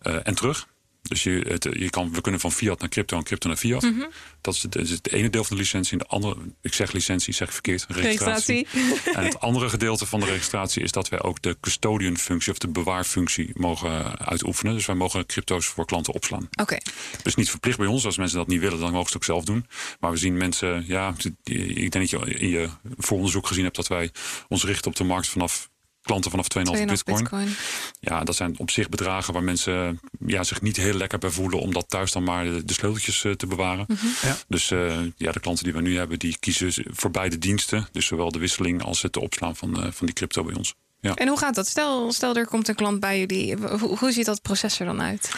[0.02, 0.68] Eh, en terug.
[1.08, 3.82] Dus je, het, je kan, we kunnen van fiat naar crypto en crypto naar fiat.
[3.82, 4.05] Mhm.
[4.41, 5.91] Dat, is het, dat is het ene deel van de licentie.
[5.91, 8.68] En de andere, ik zeg licentie, zeg ik verkeerd, registratie.
[9.14, 12.58] En het andere gedeelte van de registratie is dat wij ook de custodian functie of
[12.58, 14.74] de bewaarfunctie mogen uitoefenen.
[14.74, 16.49] Dus wij mogen crypto's voor klanten opslaan.
[16.62, 16.78] Oké,
[17.24, 18.05] Dus niet verplicht bij ons.
[18.05, 19.66] Als mensen dat niet willen, dan mogen ze het ook zelf doen.
[19.99, 23.88] Maar we zien mensen, ja, ik denk dat je in je vooronderzoek gezien hebt dat
[23.88, 24.12] wij
[24.47, 25.70] ons richten op de markt vanaf
[26.08, 27.18] klanten vanaf 2,5 2,5 bitcoin.
[27.18, 27.55] bitcoin.
[27.99, 31.60] Ja, dat zijn op zich bedragen waar mensen ja, zich niet heel lekker bij voelen
[31.60, 33.86] om dat thuis dan maar de, de sleuteltjes eh, te bewaren.
[34.22, 34.38] Ja.
[34.47, 37.88] Dus eh, ja, de klanten die we nu hebben, die kiezen voor beide diensten.
[37.91, 40.76] Dus zowel de wisseling als het opslaan van, eh, van die crypto bij ons.
[41.08, 41.16] Ja.
[41.16, 41.68] En hoe gaat dat?
[41.68, 43.55] Stel, stel er komt een klant bij jullie.
[43.55, 45.32] Hoe, hoe ziet dat proces er dan uit?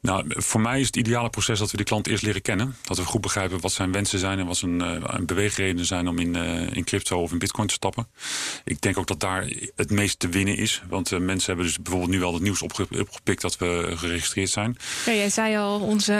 [0.00, 2.76] Nou, voor mij is het ideale proces dat we die klant eerst leren kennen.
[2.82, 6.18] Dat we goed begrijpen wat zijn wensen zijn en wat zijn uh, beweegredenen zijn om
[6.18, 8.08] in, uh, in crypto of in bitcoin te stappen.
[8.64, 10.82] Ik denk ook dat daar het meest te winnen is.
[10.88, 14.50] Want uh, mensen hebben dus bijvoorbeeld nu al het nieuws opge opgepikt dat we geregistreerd
[14.50, 14.76] zijn.
[15.06, 16.14] Ja, jij zei al, onze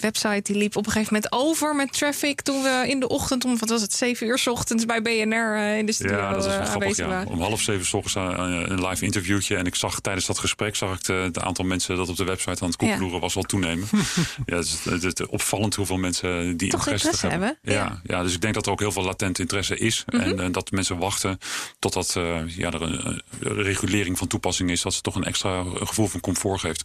[0.00, 3.44] website die liep op een gegeven moment over met traffic toen we in de ochtend
[3.44, 6.46] om, wat was het, zeven uur s ochtends bij BNR in de studio ja, dat
[6.46, 7.24] is wel grappig, ja.
[7.26, 9.56] Om half zeven s ochtends een live interviewtje.
[9.56, 12.62] En ik zag tijdens dat gesprek zag ik het aantal mensen dat op de website
[12.62, 13.20] aan het koekeloeren ja.
[13.20, 13.88] was wel toenemen.
[14.46, 17.48] ja, het is, het is, opvallend hoeveel mensen die Toch interesse, hebben.
[17.62, 17.74] hebben.
[17.74, 18.00] Ja.
[18.04, 20.04] Ja, dus ik denk dat er ook heel veel latent interesse is.
[20.06, 20.38] Mm -hmm.
[20.38, 21.38] En uh, dat mensen wachten
[21.78, 24.82] totdat uh, ja, er een, een, regulering van toepassing is.
[24.82, 26.84] Dat ze toch een extra gevoel van comfort geeft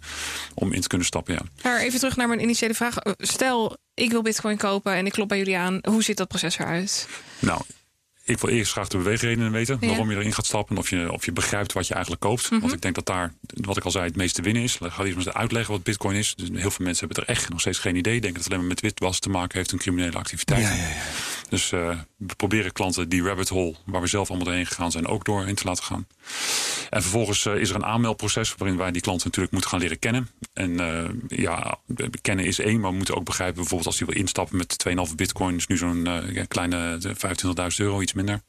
[0.54, 1.34] om in te kunnen stappen.
[1.34, 1.42] Ja.
[1.64, 2.96] Maar even terug naar mijn initiële vraag.
[3.18, 5.80] Stel, ik wil bitcoin kopen en ik klop bij jullie aan.
[5.82, 7.08] Hoe ziet dat proces eruit?
[7.40, 7.62] Nou,
[8.26, 9.78] ik wil eerst graag de beweegredenen weten.
[9.80, 9.88] Ja.
[9.88, 10.78] Waarom je erin gaat stappen.
[10.78, 12.44] Of je, of je begrijpt wat je eigenlijk koopt.
[12.44, 12.60] Mm -hmm.
[12.60, 14.78] Want ik denk dat daar, wat ik al zei, het meeste winnen is.
[14.78, 16.36] Ik ga eerst maar uitleggen wat bitcoin is.
[16.36, 18.14] Dus heel veel mensen hebben er echt nog steeds geen idee.
[18.14, 19.72] Denken dat het alleen maar met witwas te maken heeft.
[19.72, 20.62] Een criminele activiteit.
[20.62, 21.04] Ja, ja, ja.
[21.50, 25.08] Dus uh, we proberen klanten die rabbit hole, waar we zelf allemaal doorheen gegaan zijn,
[25.08, 26.08] ook door in te laten gaan.
[26.90, 30.00] En vervolgens uh, is er een aanmeldproces waarin wij die klanten natuurlijk moeten gaan leren
[30.00, 30.30] kennen.
[30.54, 31.78] En uh, ja,
[32.22, 35.16] kennen is één, maar we moeten ook begrijpen, bijvoorbeeld als die wil instappen met 2,5
[35.16, 36.08] bitcoin, is nu zo'n
[36.48, 37.14] kleine 25.000
[37.78, 38.42] euro, iets minder.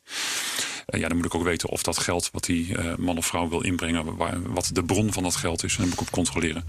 [0.87, 3.27] Eh, ja, dan moet ik ook weten of dat geld wat die eh, man of
[3.27, 5.71] vrouw wil inbrengen, waar, wat de bron van dat geld is.
[5.73, 6.65] En dan moet ik op controleren.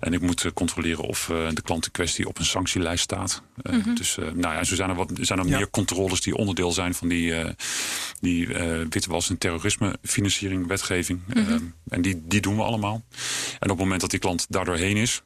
[0.00, 3.42] En ik moet eh, controleren of eh, de klant in kwestie op een sanctielijst staat.
[3.62, 5.56] Eh, Dus eh, nou ja, zo zijn er, wat, zijn er Ja.
[5.56, 7.50] meer controles die onderdeel zijn van die, eh
[8.20, 11.20] die eh witwas- en terrorisme-financiering wetgeving.
[11.28, 11.54] Eh,
[11.88, 13.04] en die, die doen we allemaal.
[13.58, 15.22] En op het moment dat die klant daardoor heen is,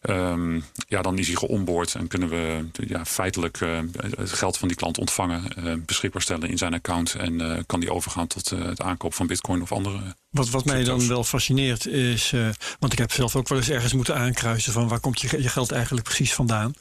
[0.00, 3.78] Ehm, ja, dan is hij geonboord en kunnen we ja, feitelijk eh,
[4.16, 7.14] het geld van die klant ontvangen, eh, beschikbaar stellen in zijn account.
[7.14, 9.98] En eh, kan die overgaan tot het aankoop van bitcoin of andere.
[10.30, 13.68] Wat, wat mij dan wel fascineert is, eh, want ik heb zelf ook wel eens
[13.68, 16.72] ergens moeten aankruisen van waar komt je, je geld eigenlijk precies vandaan.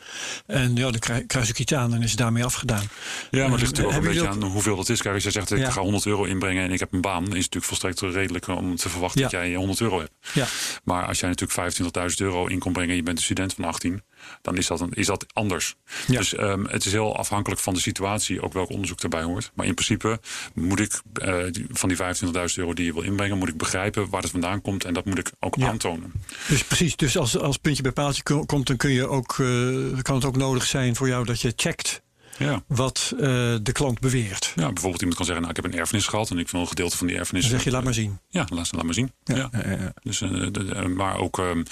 [0.45, 2.83] En ja, dan krui- kruis ik iets aan en is het daarmee afgedaan.
[3.31, 5.01] Ja, maar het ligt Eh, natuurlijk ook een beetje aan hoeveel dat is.
[5.01, 5.71] Kijk, als jij zegt ik Ja.
[5.71, 8.75] ga 100 euro inbrengen en ik heb een baan, is het natuurlijk volstrekt redelijk om
[8.75, 9.27] te verwachten Ja.
[9.29, 10.11] dat jij 100 euro hebt.
[10.33, 10.45] Ja,
[10.83, 13.63] Maar als jij natuurlijk 25.000 euro in kon brengen en je bent een student van
[13.65, 14.03] 18,
[14.41, 15.75] dan is dat, een, is dat anders.
[16.07, 16.17] Ja.
[16.17, 19.51] Dus ehm, het is heel afhankelijk van de situatie, ook welk onderzoek daarbij hoort.
[19.53, 20.19] Maar in principe
[20.53, 21.35] moet ik eh,
[21.69, 24.85] van die 25.000 euro die je wil inbrengen, moet ik begrijpen waar het vandaan komt
[24.85, 25.67] en dat moet ik ook Ja.
[25.67, 26.11] aantonen.
[26.47, 26.95] dus precies.
[26.95, 30.25] Dus als, als puntje bij paaltje ko- komt, dan kun je ook, eh, kan het
[30.25, 32.01] ook nodig zijn voor jou dat je checkt
[32.37, 32.63] Ja.
[32.67, 33.19] wat eh,
[33.61, 34.51] de klant beweert.
[34.55, 36.67] ja, bijvoorbeeld iemand kan zeggen, nou, ik heb een erfenis gehad en ik wil een
[36.67, 37.41] gedeelte van die erfenis.
[37.43, 38.19] Dan zeg je, laat maar zien.
[38.29, 39.11] Ja, laat, laat maar zien.
[39.23, 39.35] Ja.
[39.35, 39.93] Ja, ja, ja.
[40.03, 41.63] Dus, eh, de- de- maar ook ehm,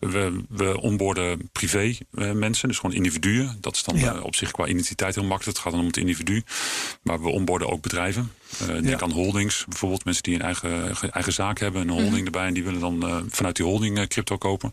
[0.00, 3.56] we, we onboorden privé eh, mensen, dus gewoon individuen.
[3.60, 5.56] Dat is dan eh, op zich qua identiteit heel makkelijk.
[5.56, 6.42] Het gaat dan om het individu.
[7.02, 8.32] Maar we onboorden ook bedrijven.
[8.60, 9.00] Eh denk Ja.
[9.00, 12.64] aan holdings, bijvoorbeeld mensen die een eigen, eigen zaak hebben, een holding erbij en die
[12.64, 14.72] willen dan eh, vanuit die holding eh, crypto kopen.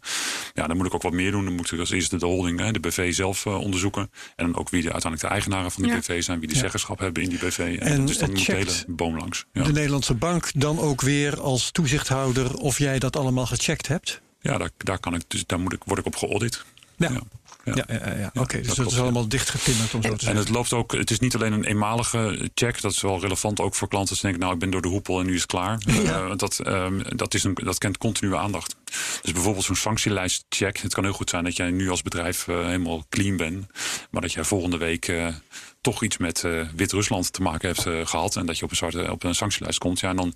[0.54, 1.46] Ja, dan moet ik ook wat meer doen.
[1.46, 4.12] Dan moet ik als eerste de holding, de BV zelf onderzoeken.
[4.36, 5.98] En dan ook wie de, uiteindelijk de eigenaren van die Ja.
[6.00, 7.58] BV zijn, wie de zeggenschap hebben in die BV.
[7.60, 9.46] En, En dus dan moet de hele boom langs.
[9.54, 14.22] Ja, De Nederlandse bank dan ook weer als toezichthouder of jij dat allemaal gecheckt hebt.
[14.42, 16.64] ja daar, daar, kan ik, dus daar moet ik, word ik op geaudit.
[16.98, 17.10] Ja.
[17.12, 17.22] Ja.
[17.64, 18.32] Ja, ja, ja, ja.
[18.42, 18.62] oké.
[18.62, 20.40] dus dat is allemaal dichtgetimmerd om zo te En zeggen.
[20.40, 22.82] het loopt ook, het is niet alleen een eenmalige check.
[22.82, 24.14] Dat is wel relevant ook voor klanten.
[24.14, 25.78] Die denken, nou, ik ben door de hoepel en nu is het klaar.
[25.88, 28.76] Eh, want dat, ehm, dat, is een, dat kent continue aandacht.
[29.22, 30.78] Dus bijvoorbeeld zo'n sanctielijst check.
[30.78, 33.66] Het kan heel goed zijn dat jij nu als bedrijf eh, helemaal clean bent.
[34.12, 35.28] Maar dat jij volgende week eh,
[35.82, 38.36] toch iets met eh, Wit-Rusland te maken hebt eh, gehad.
[38.36, 40.00] En dat je op een, zwarte, op een sanctielijst komt.
[40.00, 40.34] Ja, en dan,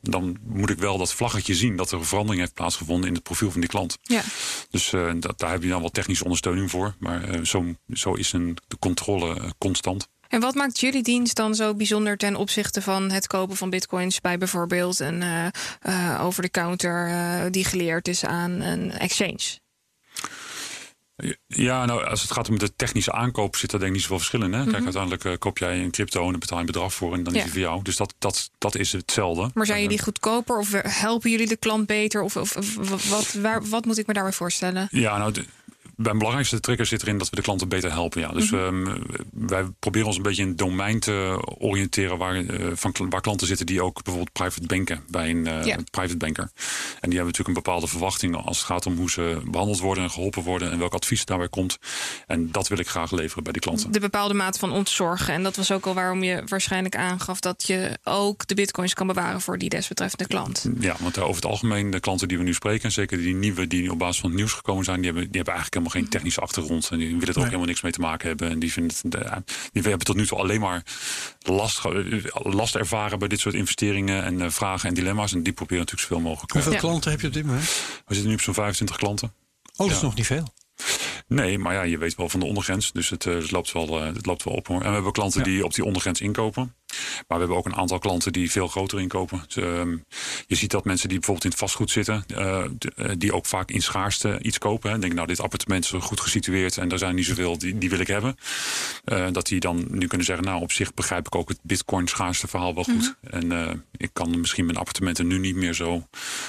[0.00, 3.22] dan moet ik wel dat vlaggetje zien dat er een verandering heeft plaatsgevonden in het
[3.22, 3.98] profiel van die klant.
[4.02, 4.22] Ja.
[4.70, 6.94] Dus eh, dat, daar heb je dan wel technische ondersteuning voor.
[6.98, 10.08] Maar eh, zo, zo is een, de controle eh, constant.
[10.34, 14.20] En wat maakt jullie dienst dan zo bijzonder ten opzichte van het kopen van bitcoins
[14.20, 15.46] bij bijvoorbeeld een eh,
[15.80, 19.62] eh, over-the-counter eh, die geleerd is aan een exchange?
[21.46, 24.18] Ja, nou, als het gaat om de technische aankoop, zit er denk ik niet zoveel
[24.18, 24.52] verschil in.
[24.52, 24.64] Hè?
[24.66, 27.32] Kijk, uiteindelijk eh, koop jij een crypto en betaal je een bedrag voor en dan
[27.32, 27.38] Ja.
[27.38, 27.82] is het voor jou.
[27.82, 29.50] Dus dat, dat, dat is hetzelfde.
[29.54, 32.22] Maar zijn Eh, jullie goedkoper of helpen jullie de klant beter?
[32.22, 34.88] Of, of, of wat, waar, wat moet ik me daarbij voorstellen?
[34.90, 35.32] Ja, nou,
[35.96, 38.20] mijn belangrijkste trigger zit erin dat we de klanten beter helpen.
[38.20, 38.28] Ja.
[38.28, 38.96] Dus ehm,
[39.32, 43.46] wij proberen ons een beetje in een domein te oriënteren waar, eh, van, waar klanten
[43.46, 46.42] zitten die ook bijvoorbeeld private banken bij een eh, private banker.
[46.44, 50.04] En die hebben natuurlijk een bepaalde verwachting als het gaat om hoe ze behandeld worden
[50.04, 51.78] en geholpen worden en welk advies daarbij komt.
[52.26, 53.92] En dat wil ik graag leveren bij die klanten.
[53.92, 55.34] De bepaalde mate van ontzorgen.
[55.34, 59.06] En dat was ook al waarom je waarschijnlijk aangaf dat je ook de bitcoins kan
[59.06, 60.68] bewaren voor die desbetreffende klant.
[60.78, 63.34] Ja, want eh, over het algemeen, de klanten die we nu spreken, en zeker die
[63.34, 66.02] nieuwe die op basis van het nieuws gekomen zijn, die hebben, die hebben eigenlijk helemaal
[66.02, 66.88] geen technische achtergrond.
[66.90, 67.44] En die willen er ook Nee.
[67.44, 68.50] helemaal niks mee te maken hebben.
[68.50, 69.36] En die vinden het, eh,
[69.72, 70.82] die hebben tot nu toe alleen maar
[71.40, 75.32] last, eh, last ervaren bij dit soort investeringen en eh, vragen en dilemma's.
[75.32, 76.52] En die proberen natuurlijk zoveel mogelijk.
[76.52, 76.78] Hoeveel Ja.
[76.78, 77.64] klanten heb je op dit moment?
[78.06, 79.32] We zitten nu op zo'n 25 klanten.
[79.76, 80.52] Oh, dat is nog niet veel.
[81.28, 82.92] Nee, maar ja, je weet wel van de ondergrens.
[82.92, 84.80] Dus het, het, loopt, wel, het loopt wel op hoor.
[84.80, 85.46] En we hebben klanten Ja.
[85.46, 86.74] die op die ondergrens inkopen.
[87.28, 89.44] Maar we hebben ook een aantal klanten die veel groter inkopen.
[89.46, 89.96] Dus, ehm,
[90.46, 93.70] je ziet dat mensen die bijvoorbeeld in het vastgoed zitten, eh, eh, die ook vaak
[93.70, 94.90] in schaarste iets kopen.
[94.90, 94.98] Hè.
[94.98, 97.98] Denk, nou, dit appartement is goed gesitueerd en er zijn niet zoveel, die, die wil
[97.98, 98.36] ik hebben.
[99.04, 102.08] Eh, dat die dan nu kunnen zeggen, nou, op zich begrijp ik ook het bitcoin
[102.08, 103.14] schaarste verhaal wel goed.
[103.30, 106.06] En eh, ik kan misschien mijn appartementen nu niet meer zo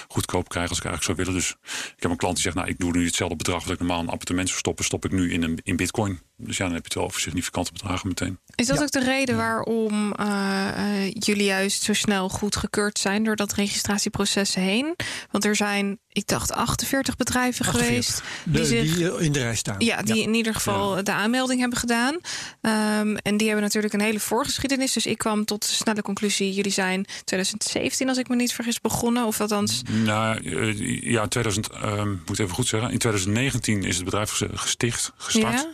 [0.07, 1.33] goedkoop krijgen als ik eigenlijk zou willen.
[1.33, 3.79] Dus ik heb een klant die zegt, nou, ik doe nu hetzelfde bedrag wat ik
[3.79, 6.19] normaal in een appartement zou stoppen, stop ik nu in, een, in bitcoin.
[6.37, 8.39] Dus ja, dan heb je het wel over significante bedragen meteen.
[8.55, 8.83] Is dat Ja.
[8.83, 10.67] ook de reden waarom eh,
[11.05, 14.95] eh, jullie juist zo snel goedgekeurd zijn door dat registratieproces heen?
[15.31, 17.87] Want er zijn, ik dacht, 48 bedrijven 48.
[17.87, 18.95] geweest De, die zich.
[18.95, 19.75] die in de rij staan.
[19.79, 22.17] ja, die in ieder geval de aanmelding hebben gedaan.
[22.61, 24.93] Ehm, en die hebben natuurlijk een hele voorgeschiedenis.
[24.93, 28.81] Dus ik kwam tot de snelle conclusie: jullie zijn 2017, als ik me niet vergis,
[28.81, 29.25] begonnen.
[29.25, 32.91] Of althans, Nou, eh, ja, 2000, ehm, moet even goed zeggen.
[32.91, 35.53] In 2019 is het bedrijf ges- gesticht, gestart.
[35.61, 35.69] Ja.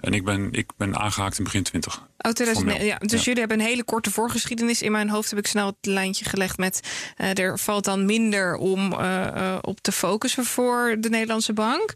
[0.00, 2.08] En ik ben, ik ben aangehaakt in begin 20.
[2.22, 2.86] Oh, 2009.
[2.86, 3.18] Ja, dus Ja.
[3.24, 4.82] jullie hebben een hele korte voorgeschiedenis.
[4.82, 6.80] In mijn hoofd heb ik snel het lijntje gelegd met...
[7.16, 11.92] eh, er valt dan minder om eh, eh, op te focussen voor de Nederlandse bank.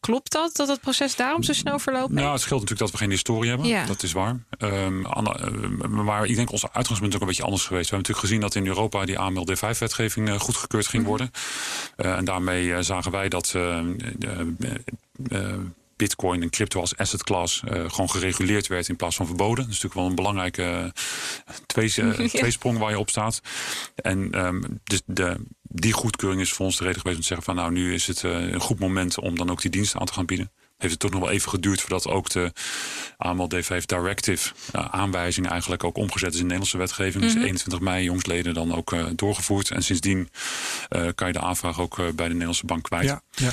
[0.00, 2.12] Klopt dat, dat het proces daarom zo snel verloopt?
[2.12, 3.66] Nou, het scheelt natuurlijk dat we geen historie hebben.
[3.68, 3.84] Ja.
[3.86, 4.36] Dat is waar.
[4.58, 7.90] Ehm, eh, maar ik denk onze uitgangspunt is ook een beetje anders geweest.
[7.90, 11.10] We hebben natuurlijk gezien dat in Europa die AML D5-wetgeving uh, goedgekeurd ging Mhm.
[11.10, 11.30] worden.
[11.96, 13.78] En daarmee zagen wij dat uh,
[15.98, 19.64] Bitcoin en crypto als asset class uh, gewoon gereguleerd werd in plaats van verboden.
[19.64, 21.90] Dat is natuurlijk wel een belangrijke uh, twee,
[22.40, 23.40] tweesprong waar je op staat.
[23.94, 27.46] En um, dus de, die goedkeuring is voor ons de reden geweest om te zeggen
[27.46, 30.12] van nou nu is het een goed moment om dan ook die diensten aan te
[30.12, 30.52] gaan bieden.
[30.78, 32.52] Heeft het toch nog wel even geduurd voordat ook de
[33.16, 37.24] AML D5 Directive uh, aanwijzing eigenlijk ook omgezet is in de Nederlandse wetgeving.
[37.24, 37.38] Mm -hmm.
[37.38, 39.70] Dus 21 mei jongsleden dan ook uh, doorgevoerd.
[39.70, 40.30] En sindsdien
[40.90, 43.04] uh, kan je de aanvraag ook bij de Nederlandse bank kwijt.
[43.04, 43.50] Ja, ja.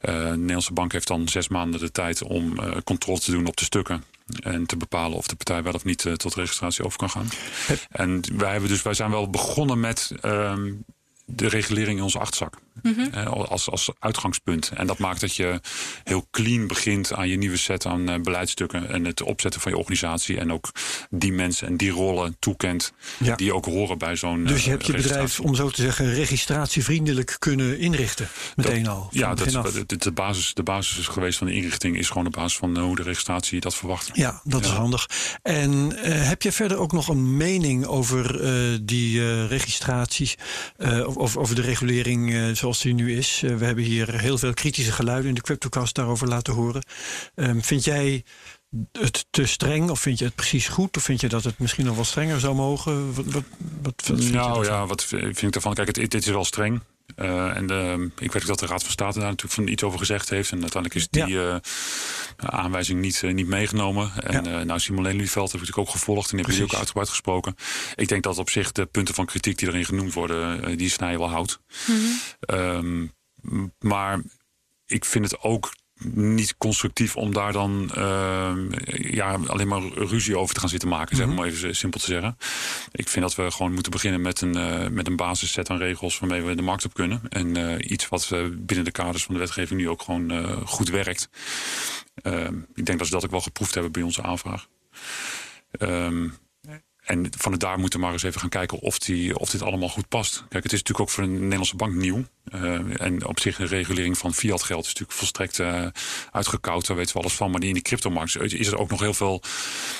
[0.00, 2.54] de Nederlandse bank heeft dan zes maanden de tijd om
[2.84, 4.04] controle te doen op de stukken.
[4.42, 7.28] En te bepalen of de partij wel of niet tot registratie over kan gaan.
[7.66, 7.86] Het...
[7.90, 10.84] En wij, hebben dus, wij zijn wel begonnen met um,
[11.24, 12.58] de regulering in onze achterzak.
[12.82, 13.26] Mm -hmm.
[13.26, 14.70] als, als uitgangspunt.
[14.74, 15.60] En dat maakt dat je
[16.04, 18.88] heel clean begint aan je nieuwe set aan uh, beleidstukken.
[18.88, 20.38] En het opzetten van je organisatie.
[20.38, 20.72] En ook
[21.10, 22.92] die mensen en die rollen toekent.
[23.18, 23.36] Ja.
[23.36, 24.44] Die ook horen bij zo'n.
[24.44, 28.28] Dus je hebt je bedrijf, om zo te zeggen, registratievriendelijk kunnen inrichten.
[28.56, 29.08] Meteen dat, al.
[29.10, 32.30] Ja, dat, de, de, basis, de basis is geweest van de inrichting is gewoon de
[32.30, 34.10] basis van hoe de registratie dat verwacht.
[34.12, 34.70] Ja, dat ja.
[34.70, 35.08] is handig.
[35.42, 40.36] En uh, heb je verder ook nog een mening over uh, die uh, registraties?
[41.04, 43.42] of over de regulering zoals die nu is.
[43.42, 46.84] Uh, we hebben hier heel veel kritische geluiden in de CryptoCast daarover laten horen.
[47.34, 48.24] Um, vind jij
[48.92, 50.96] het te streng of vind je het precies goed?
[50.96, 53.14] Of vind je dat het misschien nog wel strenger zou mogen?
[53.14, 53.44] Wat, wat,
[53.82, 55.74] wat, wat nou ja, wat vind ik daarvan?
[55.74, 56.80] Kijk, het, dit is wel streng.
[57.16, 59.82] Uh, en de, ik weet ook dat de Raad van State daar natuurlijk van iets
[59.82, 60.52] over gezegd heeft.
[60.52, 61.54] En uiteindelijk is die ja.
[61.54, 61.56] uh,
[62.36, 64.12] aanwijzing niet, uh, niet meegenomen.
[64.22, 64.64] En ja.
[64.64, 66.30] nou, Simon Lelyveld heb ik ook gevolgd.
[66.30, 67.54] En die heeft ook uitgebreid gesproken.
[67.94, 71.18] Ik denk dat op zich de punten van kritiek die erin genoemd worden, die snijden
[71.18, 71.60] wel houdt.
[71.86, 72.58] Mm -hmm.
[72.58, 73.12] um,
[73.78, 74.22] maar
[74.86, 75.72] ik vind het ook
[76.12, 78.52] niet constructief om daar dan uh,
[78.92, 82.36] ja, alleen maar ruzie over te gaan zitten maken, zeg maar even simpel te zeggen.
[82.92, 86.18] Ik vind dat we gewoon moeten beginnen met een, uh, met een basisset aan regels
[86.18, 87.20] waarmee we de markt op kunnen.
[87.28, 90.32] En uh, iets wat binnen de kaders van de wetgeving nu ook gewoon
[90.66, 91.28] goed werkt.
[92.74, 94.66] ik denk dat ze dat ook wel geproefd hebben bij onze aanvraag.
[95.78, 96.34] Um,
[97.04, 99.88] en van daar moeten we maar eens even gaan kijken of, die, of dit allemaal
[99.88, 100.44] goed past.
[100.48, 102.24] Kijk, het is natuurlijk ook voor een Nederlandse bank nieuw.
[102.54, 105.86] Uh, en op zich de regulering van fiat geld is natuurlijk volstrekt uh,
[106.30, 106.86] uitgekoud.
[106.86, 107.50] Daar weten we alles van.
[107.50, 109.42] Maar in die cryptomarkt is er ook nog heel veel...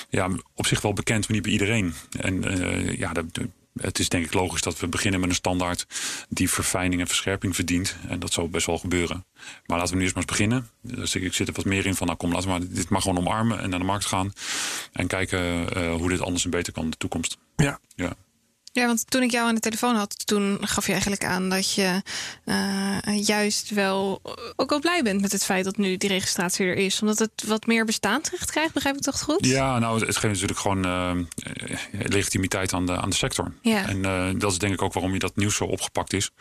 [0.09, 1.93] Ja, op zich wel bekend, maar niet bij iedereen.
[2.19, 3.49] En uh, ja, de, de,
[3.81, 5.85] het is denk ik logisch dat we beginnen met een standaard...
[6.29, 7.95] die verfijning en verscherping verdient.
[8.07, 9.25] En dat zal best wel gebeuren.
[9.65, 10.69] Maar laten we nu eerst maar eens beginnen.
[10.81, 12.89] Dus ik, ik zit er wat meer in van, nou kom, laten we maar dit
[12.89, 13.59] maar gewoon omarmen...
[13.59, 14.33] en naar de markt gaan.
[14.91, 17.37] En kijken uh, hoe dit anders en beter kan in de toekomst.
[17.55, 17.79] Ja.
[17.95, 18.15] ja.
[18.75, 21.73] Ja, want toen ik jou aan de telefoon had, toen gaf je eigenlijk aan dat
[21.73, 22.01] je
[22.45, 24.21] uh, juist wel
[24.55, 27.01] ook wel blij bent met het feit dat nu die registratie er is.
[27.01, 29.45] Omdat het wat meer bestaansrecht krijgt, begrijp ik toch goed?
[29.45, 31.11] Ja, nou, het geeft natuurlijk gewoon uh,
[31.91, 33.53] legitimiteit aan de, aan de sector.
[33.61, 33.87] Ja.
[33.87, 36.31] En uh, dat is denk ik ook waarom je dat nieuws zo opgepakt is.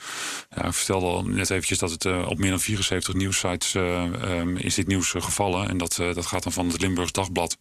[0.56, 4.74] Ja, ik vertelde al net eventjes dat het op meer dan 74 nieuwssites um, is
[4.74, 5.68] dit nieuws gevallen.
[5.68, 7.56] En dat, dat gaat dan van het Limburgs Dagblad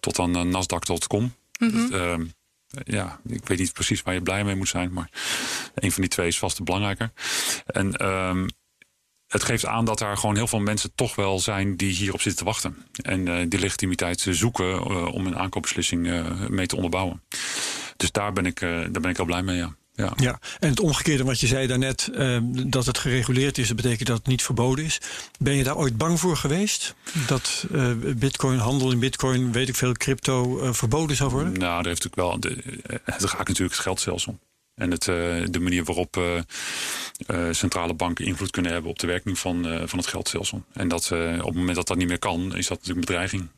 [0.00, 1.34] tot aan Nasdaq.com.
[1.58, 2.36] Mm -hmm
[2.84, 5.10] ja, ik weet niet precies waar je blij mee moet zijn, maar
[5.74, 7.12] een van die twee is vast belangrijker.
[7.66, 8.46] En um,
[9.26, 12.38] het geeft aan dat er gewoon heel veel mensen toch wel zijn die hierop zitten
[12.40, 12.76] te wachten.
[13.02, 17.22] En uh, die legitimiteit zoeken uh, om een aankoopbeslissing uh, mee te onderbouwen.
[17.96, 19.76] Dus daar ben ik, daar ben ik heel blij mee, ja.
[19.98, 20.12] Ja.
[20.16, 24.08] ja, en het omgekeerde wat je zei daarnet, uh, dat het gereguleerd is, dat betekent
[24.08, 25.00] dat het niet verboden is.
[25.38, 26.94] Ben je daar ooit bang voor geweest?
[27.26, 31.52] Dat uh, bitcoin, handel in bitcoin, weet ik veel, crypto uh, verboden zou worden?
[31.52, 32.52] Nou, er heeft natuurlijk wel,
[33.04, 34.38] het raakt natuurlijk het geldstelsel.
[34.74, 36.44] En het, de manier waarop
[37.50, 40.64] centrale banken invloed kunnen hebben op de werking van, van het geldstelsel.
[40.72, 43.48] En dat op het moment dat dat niet meer kan, is dat natuurlijk een bedreiging.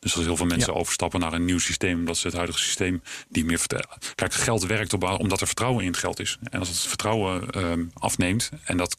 [0.00, 0.78] Dus als heel veel mensen ja.
[0.78, 3.88] overstappen naar een nieuw systeem, omdat ze het huidige systeem niet meer vertellen.
[4.14, 6.38] Kijk, geld werkt op, omdat er vertrouwen in het geld is.
[6.50, 8.96] En als het vertrouwen um, afneemt, en dat,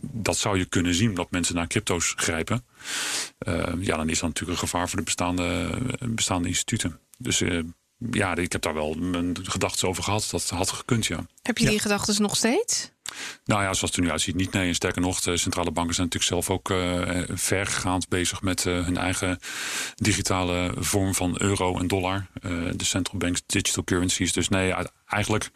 [0.00, 2.64] dat zou je kunnen zien, dat mensen naar crypto's grijpen,
[3.48, 5.78] uh, ja, dan is dat natuurlijk een gevaar voor de bestaande,
[6.08, 6.98] bestaande instituten.
[7.18, 7.62] Dus uh,
[8.10, 10.28] ja, ik heb daar wel mijn gedachten over gehad.
[10.30, 11.26] Dat had gekund, ja.
[11.42, 11.80] Heb je die ja.
[11.80, 12.90] gedachten nog steeds?
[13.44, 14.52] Nou ja, zoals het er nu uitziet, niet.
[14.52, 18.64] Nee, en sterker nog, de centrale banken zijn natuurlijk zelf ook uh, vergaand bezig met
[18.64, 19.38] uh, hun eigen
[19.94, 22.26] digitale vorm van euro en dollar.
[22.42, 24.32] Uh, de central banks digital currencies.
[24.32, 24.74] Dus nee,
[25.06, 25.50] eigenlijk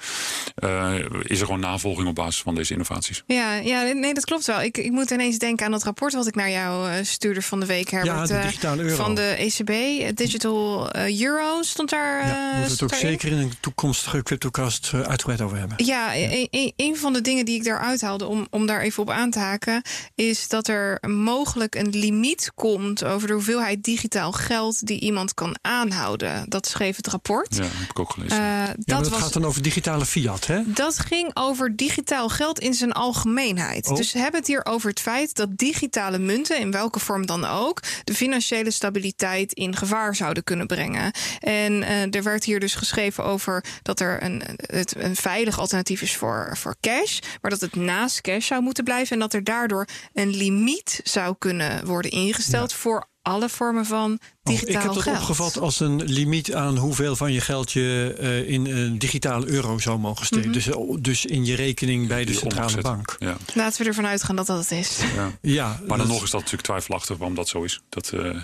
[0.64, 3.22] uh, is er gewoon navolging op basis van deze innovaties.
[3.26, 4.62] Ja, ja nee, dat klopt wel.
[4.62, 7.66] Ik, ik moet ineens denken aan dat rapport wat ik naar jou stuurde van de
[7.66, 8.28] week, Herbert.
[8.28, 8.96] Ja, de digitale euro.
[8.96, 9.70] Van de ECB,
[10.16, 12.26] Digital Euro stond daar.
[12.26, 15.84] Ja, moeten we het ook zeker in een toekomstige CryptoCast uitgebreid over hebben.
[15.84, 16.30] Ja, ja.
[16.30, 19.10] Een, een, een van de dingen die ik daaruit haalde, om, om daar even op
[19.10, 19.82] aan te haken,
[20.14, 25.56] is dat er mogelijk een limiet komt over de hoeveelheid digitaal geld die iemand kan
[25.60, 26.44] aanhouden.
[26.48, 27.56] Dat schreef het rapport.
[27.56, 28.38] Ja, heb ik ook gelezen.
[28.38, 30.60] Uh, ja, dat, dat was, gaat dan over digitale fiat, hè?
[30.66, 33.88] Dat ging over digitaal geld in zijn algemeenheid.
[33.88, 33.96] Oh.
[33.96, 37.44] Dus we hebben het hier over het feit dat digitale munten, in welke vorm dan
[37.44, 41.12] ook, de financiële stabiliteit in gevaar zouden kunnen brengen.
[41.40, 46.02] En uh, er werd hier dus geschreven over dat er een, het, een veilig alternatief
[46.02, 49.44] is voor, voor cash, maar dat het naast cash zou moeten blijven en dat er
[49.44, 52.76] daardoor een limiet zou kunnen worden ingesteld ja.
[52.76, 55.16] voor alle vormen van digitaal oh, ik heb dat geld.
[55.16, 59.78] opgevat als een limiet aan hoeveel van je geld je uh, in een digitale euro
[59.78, 60.48] zou mogen steken.
[60.48, 61.02] Mm -hmm.
[61.02, 63.16] dus, dus in je rekening bij de centrale bank.
[63.18, 63.36] Ja.
[63.54, 65.00] Laten we ervan uitgaan dat dat het is.
[65.14, 65.30] Ja.
[65.40, 67.80] Ja, maar dan dat- nog is dat natuurlijk twijfelachtig waarom dat zo is.
[67.88, 68.40] Dat, uh,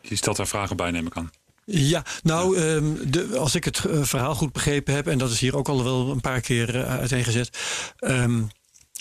[0.00, 1.30] je stelt daar vragen bij, neem ik aan.
[1.70, 5.40] Ja, nou, ehm, de, als ik het uh, verhaal goed begrepen heb, en dat is
[5.40, 7.58] hier ook al wel een paar keer uh, uiteengezet.
[8.00, 8.48] Um,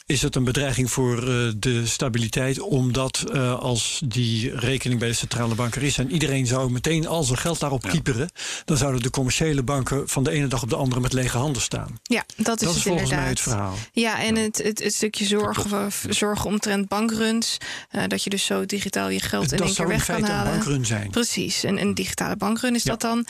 [0.08, 5.14] is het een bedreiging voor uh, de stabiliteit, omdat uh, als die rekening bij de
[5.16, 7.90] centrale bank er is en iedereen zou meteen al zijn geld daarop Ja.
[7.90, 8.30] kieperen,
[8.66, 11.62] dan zouden de commerciële banken van de ene dag op de andere met lege handen
[11.62, 12.00] staan.
[12.04, 13.20] Ja, dat is, dat is het volgens inderdaad.
[13.20, 13.76] mij het verhaal.
[13.92, 17.58] Ja, en het, het, het stukje zorgen, zorgen omtrent bankruns.
[17.92, 20.16] Uh, dat je dus zo digitaal je geld in één keer zou in weg kan
[20.16, 20.54] feite een halen.
[20.54, 21.10] bankrun zijn.
[21.10, 22.96] Precies, een, een digitale bankrun is Ja.
[22.96, 23.26] dat dan.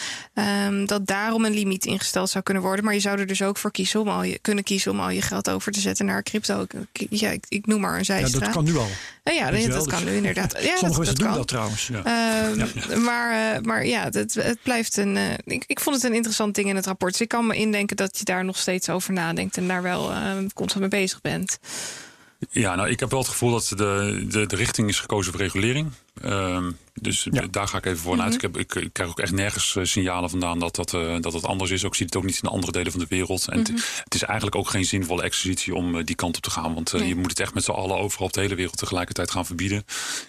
[0.67, 2.85] Um, dat daarom een limiet ingesteld zou kunnen worden.
[2.85, 5.09] Maar je zou er dus ook voor kiezen om al je, kunnen kiezen om al
[5.09, 6.65] je geld over te zetten naar crypto.
[6.91, 8.43] Ik- Ja, ik, ik noem maar een Ja, zijstraat.
[8.43, 8.87] dat kan nu al.
[9.23, 10.51] Oh ja, dat kan dus- nu inderdaad.
[10.51, 11.37] Ja, Sommige dat, mensen dat doen kan.
[11.37, 11.87] dat trouwens.
[11.87, 12.03] Ja.
[12.03, 15.15] Ehm, Maar, uh, maar ja, het, het blijft een.
[15.15, 17.11] Uh, ik, ik vond het een interessant ding in het rapport.
[17.11, 20.11] Dus ik kan me indenken dat je daar nog steeds over nadenkt en daar wel
[20.11, 21.59] uh, constant mee bezig bent.
[22.49, 25.41] Ja, nou, ik heb wel het gevoel dat de, de, de richting is gekozen voor
[25.41, 25.91] regulering.
[26.25, 27.45] Um, dus Ja.
[27.51, 28.23] daar ga ik even voor Mhm.
[28.23, 28.33] uit.
[28.33, 31.31] Ik, heb, ik, ik, krijg ook echt nergens uh, signalen vandaan dat dat, uh, dat
[31.31, 31.85] dat anders is.
[31.85, 33.47] Ook zie het ook niet in andere delen van de wereld.
[33.47, 33.71] En Mhm.
[33.73, 36.73] het, het is eigenlijk ook geen zinvolle exercitie om uh, die kant op te gaan.
[36.73, 37.07] Want Nee.
[37.07, 39.83] je moet het echt met z'n allen overal op de hele wereld tegelijkertijd gaan verbieden.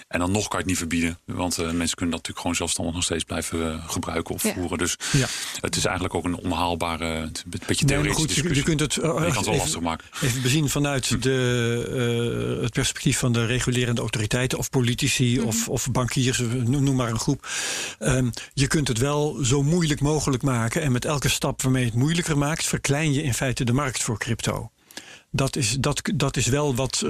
[0.08, 1.18] En dan nog kan je het niet verbieden.
[1.24, 4.52] Want mensen kunnen dat natuurlijk gewoon zelfstandig nog steeds blijven gebruiken of Ja.
[4.54, 4.78] voeren.
[4.78, 5.26] Dus Ja.
[5.60, 8.56] het is eigenlijk ook een onhaalbare, een beetje Nee, maar theoretische goed, je, discussie.
[8.56, 10.06] je kunt het, uh, je kan het wel even- lastig maken.
[10.22, 15.46] Even bezien vanuit de, uh, het perspectief van de regulerende autoriteiten of politici Mhm.
[15.46, 17.48] of, of bankiers, noem, maar een groep.
[17.98, 21.90] Um, je kunt het wel zo moeilijk mogelijk maken en met elke stap waarmee je
[21.90, 24.70] het moeilijker maakt, verklein je in feite de markt voor crypto.
[25.30, 27.04] Dat is, dat, dat is wel wat,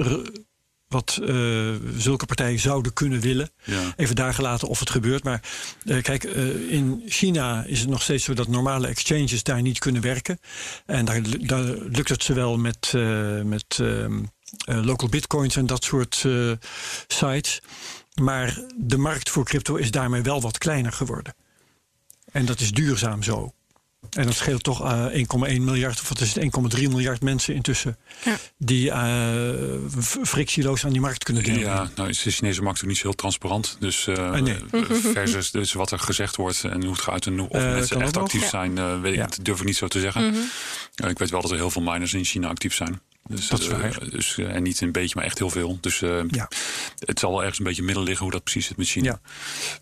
[0.87, 3.49] wat uh, zulke partijen zouden kunnen willen.
[3.63, 3.93] Ja.
[3.95, 5.23] Even daar gelaten of het gebeurt.
[5.23, 5.41] Maar
[5.85, 9.79] uh, kijk, uh, in China is het nog steeds zo dat normale exchanges daar niet
[9.79, 10.39] kunnen werken.
[10.85, 12.93] En daar, daar lukt het ze wel met,
[13.43, 14.31] met um,
[14.65, 16.25] local bitcoins en dat soort
[17.07, 17.61] sites.
[18.13, 21.35] Maar de markt voor crypto is daarmee wel wat kleiner geworden.
[22.31, 23.53] En dat is duurzaam zo.
[24.09, 27.97] En dat scheelt toch uh, 1,1 miljard, of wat is het, 1,3 miljard mensen intussen.
[28.25, 28.37] Ja.
[28.57, 29.49] Die uh,
[30.23, 31.71] frictieloos aan die markt kunnen deelnemen.
[31.73, 33.77] Ja, nou is de Chinese markt ook niet zo heel transparant.
[33.79, 34.57] Dus uh, Ah, nee.
[35.13, 38.17] versus dus wat er gezegd wordt en hoe het gaat en of Eh, mensen echt
[38.17, 39.25] actief zijn, uh, weet Ja.
[39.25, 40.27] ik, durf ik niet zo te zeggen.
[40.27, 40.37] Mhm.
[41.03, 43.01] Uh, ik weet wel dat er heel veel miners in China actief zijn.
[43.27, 44.09] Dus, Dat is uh, waar.
[44.09, 45.77] dus, uh, en niet een beetje, maar echt heel veel.
[45.81, 46.47] Dus uh, Ja.
[46.99, 49.19] het zal wel ergens een beetje midden liggen hoe dat precies zit met China.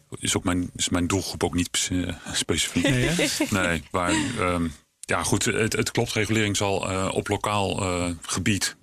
[0.09, 0.17] Ja.
[0.19, 2.83] Is, ook mijn, is mijn doelgroep ook niet uh, specifiek.
[2.83, 3.29] Nee?
[3.49, 6.13] Nee, maar um, ja, goed, het, het klopt.
[6.13, 6.77] Regulering zal
[7.11, 7.75] op lokaal
[8.21, 8.75] gebied,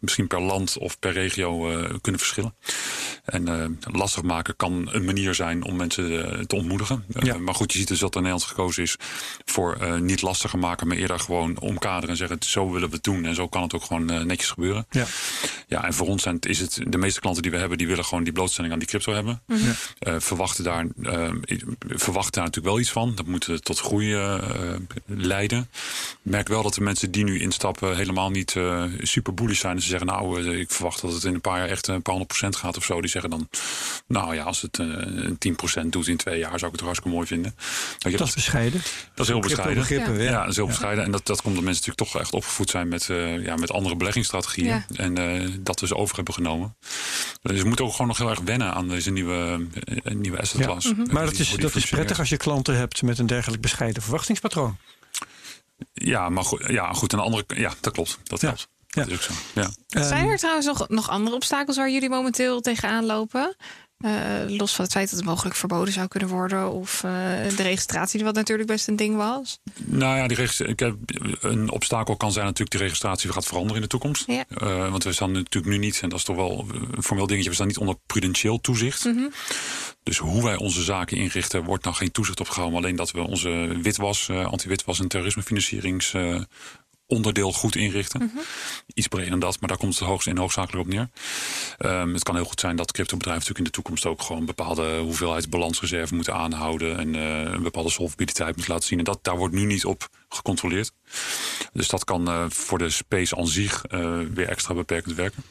[0.00, 2.54] misschien per land of per regio, uh, kunnen verschillen.
[3.24, 7.04] En uh, lastig maken kan een manier zijn om mensen uh, te ontmoedigen.
[7.20, 7.38] Ja.
[7.38, 8.96] maar goed, je ziet dus dat er Nederland gekozen is
[9.44, 13.24] voor niet lastiger maken, maar eerder gewoon omkaderen en zeggen: zo willen we het doen.
[13.24, 14.86] En zo kan het ook gewoon netjes gebeuren.
[14.90, 15.06] Ja.
[15.66, 18.04] Ja, en voor ons zijn, is het de meeste klanten die we hebben, die willen
[18.04, 19.42] gewoon die blootstelling aan die crypto hebben.
[19.46, 19.56] Ja.
[19.56, 20.86] Uh, verwachten, daar,
[21.80, 23.14] verwachten daar natuurlijk wel iets van.
[23.14, 24.16] Dat moet tot groei
[25.06, 25.68] leiden.
[26.10, 28.56] Ik merk wel dat de mensen die nu instappen helemaal niet
[29.02, 29.80] super bullish zijn.
[29.88, 32.14] Ze zeggen, nou, uh, ik verwacht dat het in een paar jaar echt een paar
[32.14, 33.00] honderd procent gaat of zo.
[33.00, 33.48] Die zeggen dan,
[34.06, 36.80] nou ja, als het uh, een 10 procent doet in twee jaar, zou ik het
[36.80, 37.54] hartstikke mooi vinden.
[37.98, 38.80] Dat, dat is bescheiden.
[39.14, 39.84] Dat is heel bescheiden.
[39.88, 40.22] Ja.
[40.22, 40.70] ja, dat is heel ja.
[40.70, 41.04] bescheiden.
[41.04, 43.72] En dat, dat komt dat mensen natuurlijk toch echt opgevoed zijn met, uh, ja, met
[43.72, 44.66] andere beleggingsstrategieën.
[44.66, 44.84] Ja.
[44.94, 46.76] En uh, dat we ze over hebben genomen.
[47.42, 49.66] Dus we moeten ook gewoon nog heel erg wennen aan deze nieuwe,
[50.04, 50.86] uh, nieuwe asset class.
[50.86, 50.92] Ja.
[50.92, 51.12] Mm -hmm.
[51.12, 54.76] Maar dat, is, dat is prettig als je klanten hebt met een dergelijk bescheiden verwachtingspatroon.
[55.92, 58.18] Ja, maar goed, ja, goed aan de andere Ja, dat klopt.
[58.24, 58.54] Dat ja.
[58.88, 59.10] Helpt.
[59.10, 59.60] Dat is ook zo.
[59.60, 60.02] Ja.
[60.02, 63.56] Zijn Ehm, er trouwens nog, nog andere obstakels waar jullie momenteel tegenaan lopen?
[63.98, 64.10] Eh,
[64.46, 66.72] los van het feit dat het mogelijk verboden zou kunnen worden.
[66.72, 67.10] Of eh,
[67.56, 69.58] de registratie, wat natuurlijk best een ding was.
[69.84, 70.96] Nou ja, die ik heb,
[71.40, 74.26] een obstakel kan zijn natuurlijk de registratie gaat veranderen in de toekomst.
[74.26, 74.44] Ja.
[74.48, 77.48] Eh, want we staan natuurlijk nu niet, en dat is toch wel een formeel dingetje,
[77.48, 79.04] we staan niet onder prudentieel toezicht.
[79.04, 79.28] Mhm.
[80.02, 82.74] Dus hoe wij onze zaken inrichten, wordt nou geen toezicht op gehouden.
[82.74, 86.40] maar Alleen dat we onze witwas, eh, anti-witwas en terrorismefinancierings eh,
[87.08, 88.22] onderdeel goed inrichten.
[88.22, 88.38] Mhm.
[88.94, 91.08] Iets breder dan dat, maar daar komt het hoogst in hoofdzakelijk op neer.
[91.78, 94.46] Ehm, het kan heel goed zijn dat cryptobedrijven natuurlijk in de toekomst ook gewoon een
[94.46, 98.98] bepaalde hoeveelheid balansreserve moeten aanhouden en eh, een bepaalde solvabiliteit moeten laten zien.
[98.98, 100.92] En dat, daar wordt nu niet op gecontroleerd.
[101.72, 105.42] Dus dat kan eh, voor de space aan zich eh, weer extra beperkend werken.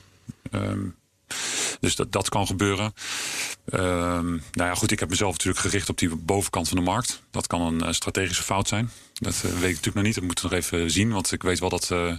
[0.51, 0.86] Ehm,
[1.80, 2.93] dus dat, dat kan gebeuren.
[3.66, 7.22] Ehm, nou ja, goed, ik heb mezelf natuurlijk gericht op die bovenkant van de markt.
[7.32, 8.91] Dat kan een strategische fout zijn.
[9.20, 10.15] Dat eh, weet ik natuurlijk nog niet.
[10.15, 11.11] Dat moeten we nog even zien.
[11.11, 12.13] Want ik weet wel dat eh,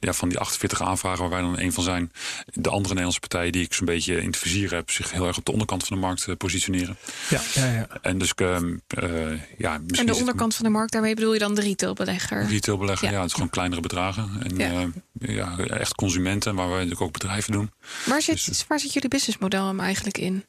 [0.00, 2.12] ja, van die 48 aanvragen waar wij dan een van zijn,
[2.46, 5.36] de andere Nederlandse partijen die ik zo'n beetje in het vizier heb, zich heel erg
[5.38, 6.96] op de onderkant van de markt eh, positioneren.
[7.28, 7.86] ja, ja, ja.
[8.02, 9.10] En dus ehm, eh,
[9.58, 12.46] ja, misschien En de onderkant van de markt, daarmee bedoel je dan de retailbelegger?
[12.46, 13.08] retailbelegger.
[13.08, 13.14] Ja.
[13.14, 13.20] Ja.
[13.20, 14.30] het is gewoon kleinere bedragen.
[14.42, 14.88] En Ja.
[15.18, 15.54] ja.
[15.58, 17.70] ja, echt consumenten, waar wij natuurlijk ook bedrijven doen.
[18.06, 20.44] Waar zit, waar zit jullie businessmodel hem eigenlijk in?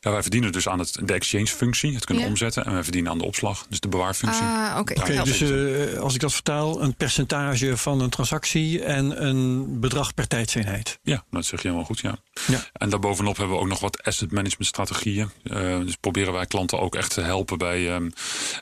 [0.00, 2.30] Ja, wij verdienen dus aan het, de exchange-functie, het kunnen Ja.
[2.30, 2.64] omzetten.
[2.64, 4.42] En wij verdienen aan de opslag, dus de bewaarfunctie.
[4.42, 5.22] Ah, oké.
[5.24, 10.26] Dus eh, als ik dat vertaal, een percentage van een transactie en een bedrag per
[10.28, 10.98] tijdseenheid.
[11.02, 12.16] Ja, dat zeg je helemaal goed, ja.
[12.46, 12.60] Ja.
[12.72, 15.30] En daarbovenop hebben we ook nog wat asset management strategieën.
[15.42, 17.90] Eh, dus proberen wij klanten ook echt te helpen bij...
[17.94, 18.10] ehm,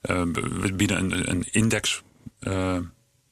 [0.01, 2.03] eh, we bieden een, een index
[2.41, 2.77] eh,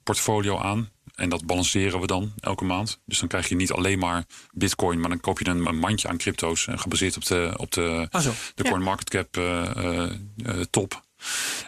[0.02, 0.90] portfolio aan.
[1.16, 2.98] En dat balanceren we dan elke maand.
[3.04, 5.00] Dus dan krijg je niet alleen maar bitcoin...
[5.00, 6.66] maar dan koop je een, een mandje aan crypto's...
[6.66, 8.30] eh, gebaseerd op de, op de, Ah de
[8.64, 8.70] Ja.
[8.70, 10.02] CoinMarketCap eh, eh,
[10.44, 11.04] eh, top.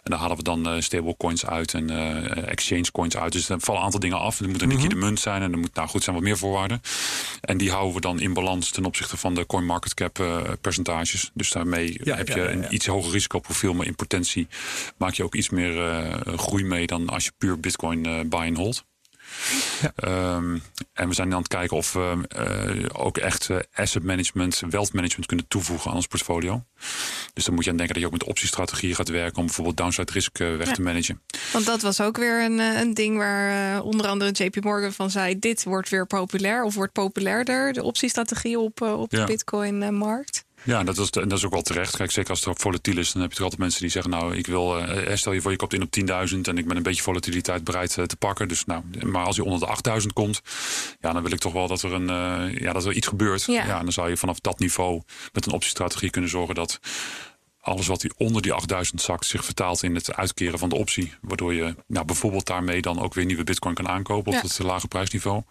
[0.03, 3.33] En daar halen we dan eh stablecoins uit en eh, exchange coins uit.
[3.33, 4.41] Dus er vallen een aantal dingen af.
[4.41, 4.77] Er moet een Mhm.
[4.77, 6.81] liquide munt zijn en er moet nou goed zijn wat meer voorwaarden.
[7.41, 11.31] En die houden we dan in balans ten opzichte van de CoinMarketCap eh percentages.
[11.35, 14.49] Dus daarmee Ja, heb ja, je ja, een iets hoger risicoprofiel, maar in potentie
[14.97, 16.05] maak je ook iets meer
[16.37, 18.85] groei mee dan als je puur Bitcoin buy and hold.
[19.81, 19.93] Ja.
[19.97, 20.59] Ehm,
[20.93, 24.93] en we zijn aan het kijken of we eh, ook echt eh, asset management, wealth
[24.93, 26.64] management kunnen toevoegen aan ons portfolio.
[27.35, 29.76] Dus dan moet je aan denken dat je ook met optiestrategieën gaat werken om bijvoorbeeld
[29.76, 30.72] downside risk eh, weg Ja.
[30.72, 31.20] te managen.
[31.53, 35.39] Want dat was ook weer een, een ding waar onder andere JP Morgan van zei:
[35.39, 39.24] dit wordt weer populair of wordt populairder, de optiestrategie op, op de Ja.
[39.24, 40.47] Bitcoin-markt.
[40.63, 41.97] Ja, dat is, en dat is ook wel terecht.
[41.97, 44.37] Kijk, zeker als het volatiel is, dan heb je toch altijd mensen die zeggen: Nou,
[44.37, 46.83] ik wil, eh, stel je voor, je koopt in op 10.000 en ik ben een
[46.83, 48.49] beetje volatiliteit bereid eh, te pakken.
[48.49, 50.41] Dus nou, maar als je onder de 8.000 komt,
[51.01, 53.45] ja, dan wil ik toch wel dat er, een, eh, ja, dat er iets gebeurt.
[53.45, 53.65] Ja.
[53.65, 53.79] Ja.
[53.79, 55.03] en dan zou je vanaf dat niveau
[55.33, 56.81] met een optiestrategie kunnen zorgen dat
[57.61, 61.13] alles wat die onder die 8000 zakt zich vertaalt in het uitkeren van de optie.
[61.21, 64.39] Waardoor je nou, bijvoorbeeld daarmee dan ook weer nieuwe bitcoin kan aankopen Ja.
[64.39, 65.43] op het lage prijsniveau.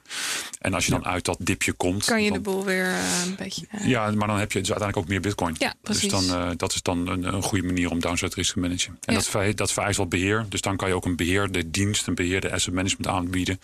[0.59, 2.05] En als je dan uit dat dipje komt.
[2.05, 3.65] Kan je de boel weer eh, een beetje.
[3.69, 5.55] eh, ja, maar dan heb je dus uiteindelijk ook meer bitcoin.
[5.57, 6.11] Ja, dus precies.
[6.27, 8.97] dan, eh, dat is dan een, een goede manier om downside risk te managen.
[9.01, 9.19] En Ja.
[9.19, 10.45] dat, vereist, dat vereist wat beheer.
[10.49, 13.59] Dus dan kan je ook een beheerde dienst, een beheerde asset management aanbieden.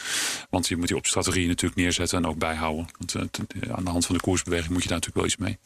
[0.49, 2.87] Want je moet die op strategie natuurlijk neerzetten en ook bijhouden.
[2.97, 3.15] Want
[3.71, 5.57] aan de hand van de koersbeweging moet je daar natuurlijk wel iets mee.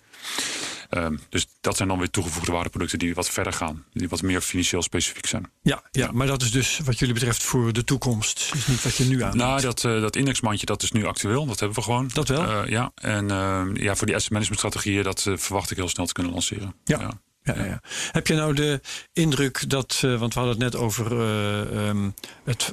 [0.90, 3.84] Ehm, dus dat zijn dan weer toegevoegde waardeproducten die wat verder gaan.
[3.94, 5.52] Die wat meer financieel specifiek zijn.
[5.62, 8.52] Ja, ja, maar dat is dus wat jullie betreft voor de toekomst.
[8.54, 9.38] Is niet wat je nu aan.
[9.38, 11.46] Nou, dat, eh, dat indexmandje dat is nu actueel.
[11.46, 12.10] Dat hebben we gewoon.
[12.14, 12.44] Dat wel?
[12.44, 15.90] Eh, ja, en eh, ja, voor die asset management strategieën, dat eh, verwacht ik heel
[15.90, 16.74] snel te kunnen lanceren.
[16.84, 17.00] Ja.
[17.00, 17.20] Ja,
[17.56, 17.82] ja, ja.
[18.12, 18.82] Heb je nou de
[19.14, 22.10] indruk dat, eh, want we hadden het net over eh, ehm,
[22.44, 22.72] het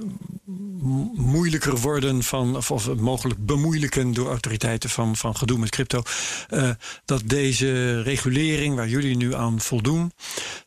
[1.15, 6.03] moeilijker worden van, of, het mogelijk bemoeilijken door autoriteiten van, van gedoe met crypto,
[6.49, 6.71] eh,
[7.05, 10.13] dat deze regulering waar jullie nu aan voldoen,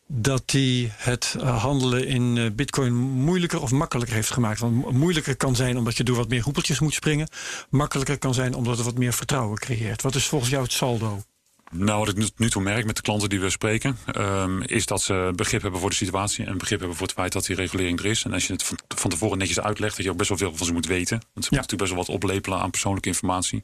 [0.07, 4.59] dat die het handelen in bitcoin moeilijker of makkelijker heeft gemaakt?
[4.59, 7.29] Want mo- moeilijker kan zijn omdat je door wat meer hoepeltjes moet springen.
[7.69, 10.01] Makkelijker kan zijn omdat het wat meer vertrouwen creëert.
[10.01, 11.21] Wat is volgens jou het saldo?
[11.71, 14.85] Nou, wat ik nu- nu toe merk met de klanten die we spreken, ehm, is
[14.85, 17.55] dat ze begrip hebben voor de situatie en begrip hebben voor het feit dat die
[17.55, 18.23] regulering er is.
[18.23, 20.55] En als je het van, van tevoren netjes uitlegt, dat je ook best wel veel
[20.55, 21.17] van ze moet weten.
[21.17, 23.63] Want ze moeten natuurlijk best wel wat oplepelen aan persoonlijke informatie.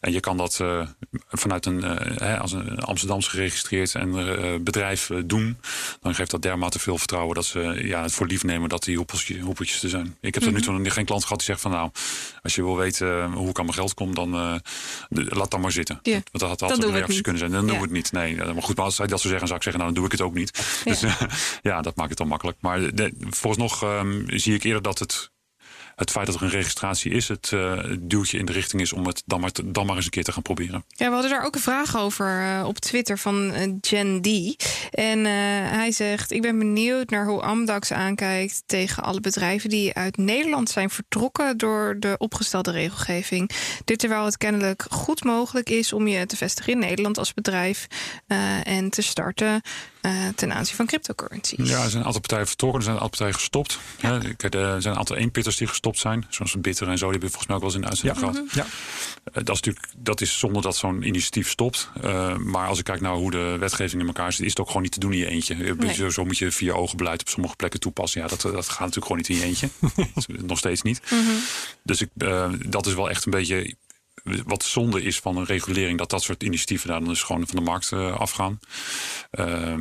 [0.00, 0.86] En je kan dat eh,
[1.28, 5.58] vanuit een, eh, hè, als een Amsterdams geregistreerd en, eh, bedrijf doen.
[6.00, 8.96] Dan geeft dat dermate veel vertrouwen dat ze ja, het voor lief nemen dat die
[8.96, 10.16] hoepeltjes, hoepeltjes er zijn.
[10.20, 11.90] Ik heb tot nu toe nog geen klant gehad die zegt van nou,
[12.42, 14.30] als je wil weten hoe ik aan mijn geld kom, dan
[15.08, 15.98] de- laat dan maar zitten.
[16.02, 17.37] Ja, Want dat had altijd een reactie niet.
[17.38, 17.50] Zijn.
[17.50, 18.12] Dan doen we het niet.
[18.12, 20.12] Nee, maar goed, maar als zij dat zou zeggen, zou ik zeggen, nou dan doe
[20.12, 20.82] ik het ook niet.
[20.84, 21.00] Dus
[21.70, 22.58] ja, dat maakt het dan makkelijk.
[22.60, 25.30] Maar de, vooralsnog ehm, zie ik eerder dat het
[25.98, 29.06] het feit dat er een registratie is, het uh, duwtje in de richting is om
[29.06, 29.40] het dan
[29.86, 30.84] maar, eens een keer te gaan proberen.
[30.88, 34.56] Ja, we hadden daar ook een vraag over uh, op Twitter van uh, Jen D.
[34.90, 40.16] En hij zegt: Ik ben benieuwd naar hoe Amdax aankijkt tegen alle bedrijven die uit
[40.16, 43.50] Nederland zijn vertrokken door de opgestelde regelgeving.
[43.84, 47.86] Dit terwijl het kennelijk goed mogelijk is om je te vestigen in Nederland als bedrijf
[48.64, 49.62] en te starten
[50.02, 51.68] uh, ten aanzien van cryptocurrencies.
[51.68, 53.78] Ja, er zijn een aantal partijen vertrokken, er zijn een aantal partijen gestopt.
[54.00, 54.08] Ja.
[54.08, 57.30] Ja, er zijn een aantal eenpitters die gestopt zijn, zoals Bitter en zo, die hebben
[57.30, 58.32] volgens mij ook wel eens in de uitzending ja.
[58.32, 58.54] gehad.
[58.54, 58.64] Ja.
[58.64, 61.90] Uh, dat is natuurlijk dat is zonder dat zo'n initiatief stopt.
[62.04, 64.66] Uh, maar als ik kijk naar hoe de wetgeving in elkaar zit, is het ook
[64.66, 65.54] gewoon niet te doen in je eentje.
[65.74, 65.94] Nee.
[65.94, 68.20] Zo, zo, moet je vier ogen beleid op sommige plekken toepassen.
[68.20, 69.68] Ja, dat, dat gaat natuurlijk gewoon niet in je eentje.
[70.46, 71.00] Nog steeds niet.
[71.10, 71.38] Mm -hmm.
[71.82, 72.10] Dus ik,
[72.66, 73.74] dat is wel echt een beetje
[74.46, 77.56] wat zonde is van een regulering, dat dat soort initiatieven daar dan dus gewoon van
[77.56, 78.60] de markt uh, afgaan.
[79.30, 79.74] Uh,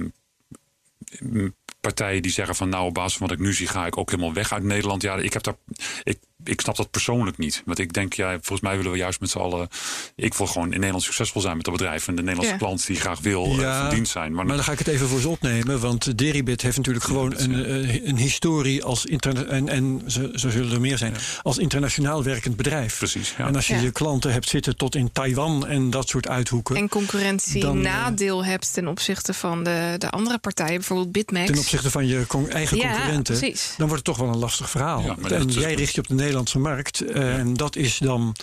[1.81, 4.09] partijen die zeggen van nou op basis van wat ik nu zie ga ik ook
[4.11, 5.01] helemaal weg uit Nederland.
[5.01, 5.55] Ja, ik heb daar
[6.03, 7.61] ik, ik snap dat persoonlijk niet.
[7.65, 9.67] Want ik denk, ja, volgens mij willen we juist met z'n allen.
[10.15, 12.07] Ik wil gewoon in Nederland succesvol zijn met dat bedrijf.
[12.07, 12.59] En de Nederlandse ja.
[12.59, 14.33] klant die graag wil ja, uh, van dienst zijn.
[14.33, 15.79] Maar, maar, dan ga ik het even voor ze opnemen.
[15.79, 20.49] Want Deribit heeft natuurlijk gewoon ja, een, een historie als interna en, en zo, zo
[20.49, 21.13] zullen er meer zijn.
[21.41, 22.97] Als internationaal werkend bedrijf.
[22.97, 23.33] Precies.
[23.37, 26.75] En als je je klanten hebt zitten tot in Taiwan en dat soort uithoeken.
[26.75, 31.45] En concurrentie dan, nadeel hebt ten opzichte van de, de andere partijen, bijvoorbeeld Bitmax.
[31.45, 33.37] Ten opzichte van je con eigen concurrenten.
[33.37, 33.73] Precies.
[33.77, 35.15] Dan wordt het toch wel een lastig verhaal.
[35.29, 37.01] en jij richt je op de Nederlandse markt.
[37.01, 38.35] En dat is dan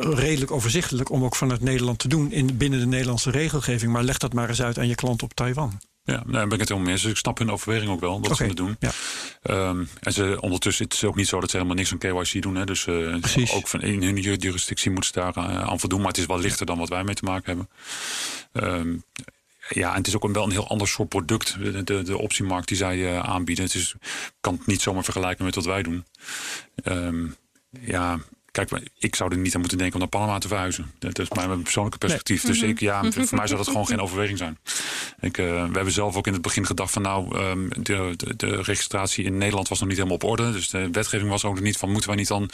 [0.00, 3.92] redelijk overzichtelijk om ook vanuit Nederland te doen in, binnen de Nederlandse regelgeving.
[3.92, 5.80] Maar leg dat maar eens uit aan je klant op Taiwan.
[6.04, 7.02] Ja, daar ben ik het helemaal mee eens.
[7.02, 8.48] Dus ik snap hun overweging ook wel, dat okay.
[8.48, 8.76] ze dat doen.
[8.78, 8.92] Ja.
[9.68, 11.98] Um, en ze, ondertussen het is het ook niet zo dat ze helemaal niks aan
[11.98, 12.54] KYC doen.
[12.54, 12.64] Hè.
[12.64, 13.16] Dus uh,
[13.56, 15.98] ook van in hun jurisdictie moeten ze daar uh, aan voldoen.
[15.98, 17.68] Maar het is wel lichter dan wat wij mee te maken hebben.
[18.80, 19.04] Um,
[19.68, 21.56] ja, en het is ook een, wel een heel ander soort product.
[21.58, 23.64] De, de, de optiemarkt die zij uh, aanbieden.
[23.64, 23.94] Het is,
[24.40, 26.04] kan het niet zomaar vergelijken met wat wij doen.
[26.84, 27.36] Um,
[27.80, 28.18] ja,
[28.50, 30.92] kijk, ik zou er niet aan moeten denken om naar Panama te verhuizen.
[30.98, 32.42] Dat is mijn persoonlijke perspectief.
[32.44, 32.52] Nee.
[32.52, 34.58] Dus ik, ja, voor mij zou dat gewoon geen overweging zijn.
[35.20, 38.36] Ik, uh, we hebben zelf ook in het begin gedacht van nou, um, de, de,
[38.36, 40.52] de, registratie in Nederland was nog niet helemaal op orde.
[40.52, 42.50] Dus de wetgeving was ook nog niet van moeten wij niet dan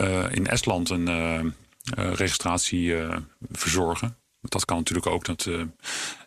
[0.00, 2.94] uh, in Estland een uh, registratie
[3.50, 4.16] verzorgen.
[4.42, 5.24] Dat kan natuurlijk ook.
[5.24, 5.62] Dat uh,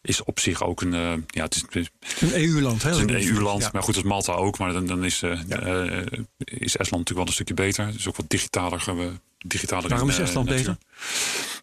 [0.02, 0.94] is op zich ook een.
[0.94, 1.90] Uh, ja, het is,
[2.20, 2.84] een EU-land.
[2.84, 3.62] Het is een EU-land.
[3.62, 3.70] Ja.
[3.74, 4.58] Maar goed, als Malta ook.
[4.58, 5.60] Maar dan, dan is, uh, ja.
[6.38, 7.86] is Estland natuurlijk wel een stukje beter.
[7.86, 8.84] Het is ook wat digitaler.
[9.38, 10.78] digitaler Waarom is Estland beter?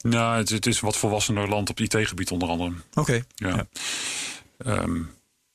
[0.03, 2.73] Nou, het, het, is een wat volwassener land op IT-gebied onder andere.
[2.95, 3.01] Oké.
[3.01, 3.25] Okay.
[3.35, 3.67] Ja.
[4.67, 5.11] Um,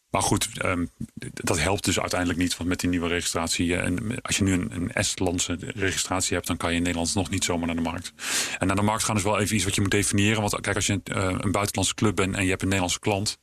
[0.09, 0.89] maar goed, um,
[1.33, 2.57] dat helpt dus uiteindelijk niet.
[2.57, 3.75] Want met die nieuwe registratie.
[3.75, 7.29] En als je nu een, een Estlandse registratie hebt, dan kan je in Nederland nog
[7.29, 8.13] niet zomaar naar de markt.
[8.57, 10.41] En naar de markt gaan is wel even iets wat je moet definiëren.
[10.41, 13.39] Want kijk, als je uh, een buitenlandse club bent en je hebt een Nederlandse klant.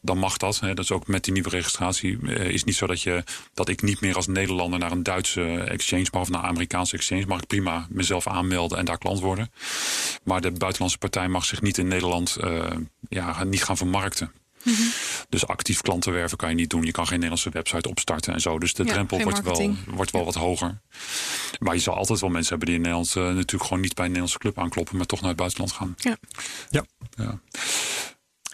[0.00, 0.60] Dan mag dat.
[0.60, 0.74] Hè.
[0.74, 2.18] Dat is ook met die nieuwe registratie.
[2.22, 3.24] Uh, is niet zo dat, je,
[3.54, 6.96] dat ik niet meer als Nederlander naar een Duitse exchange mag of naar een Amerikaanse
[6.96, 7.26] exchange.
[7.26, 9.52] Mag ik prima mezelf aanmelden en daar klant worden.
[10.24, 12.36] Maar de buitenlandse partij mag zich niet in Nederland
[13.08, 14.32] ja, niet gaan vermarkten.
[14.62, 14.90] Mm -hmm.
[15.28, 16.82] Dus actief klanten werven kan je niet doen.
[16.82, 18.58] Je kan geen Nederlandse website opstarten en zo.
[18.58, 20.80] Dus de ja, drempel wordt wel, wordt wel wat hoger.
[21.58, 24.04] Maar je zal altijd wel mensen hebben die in Nederland uh, natuurlijk gewoon niet bij
[24.04, 25.94] een Nederlandse club aankloppen, maar toch naar het buitenland gaan.
[25.96, 26.16] Ja.
[26.70, 26.84] ja.
[27.10, 27.40] ja.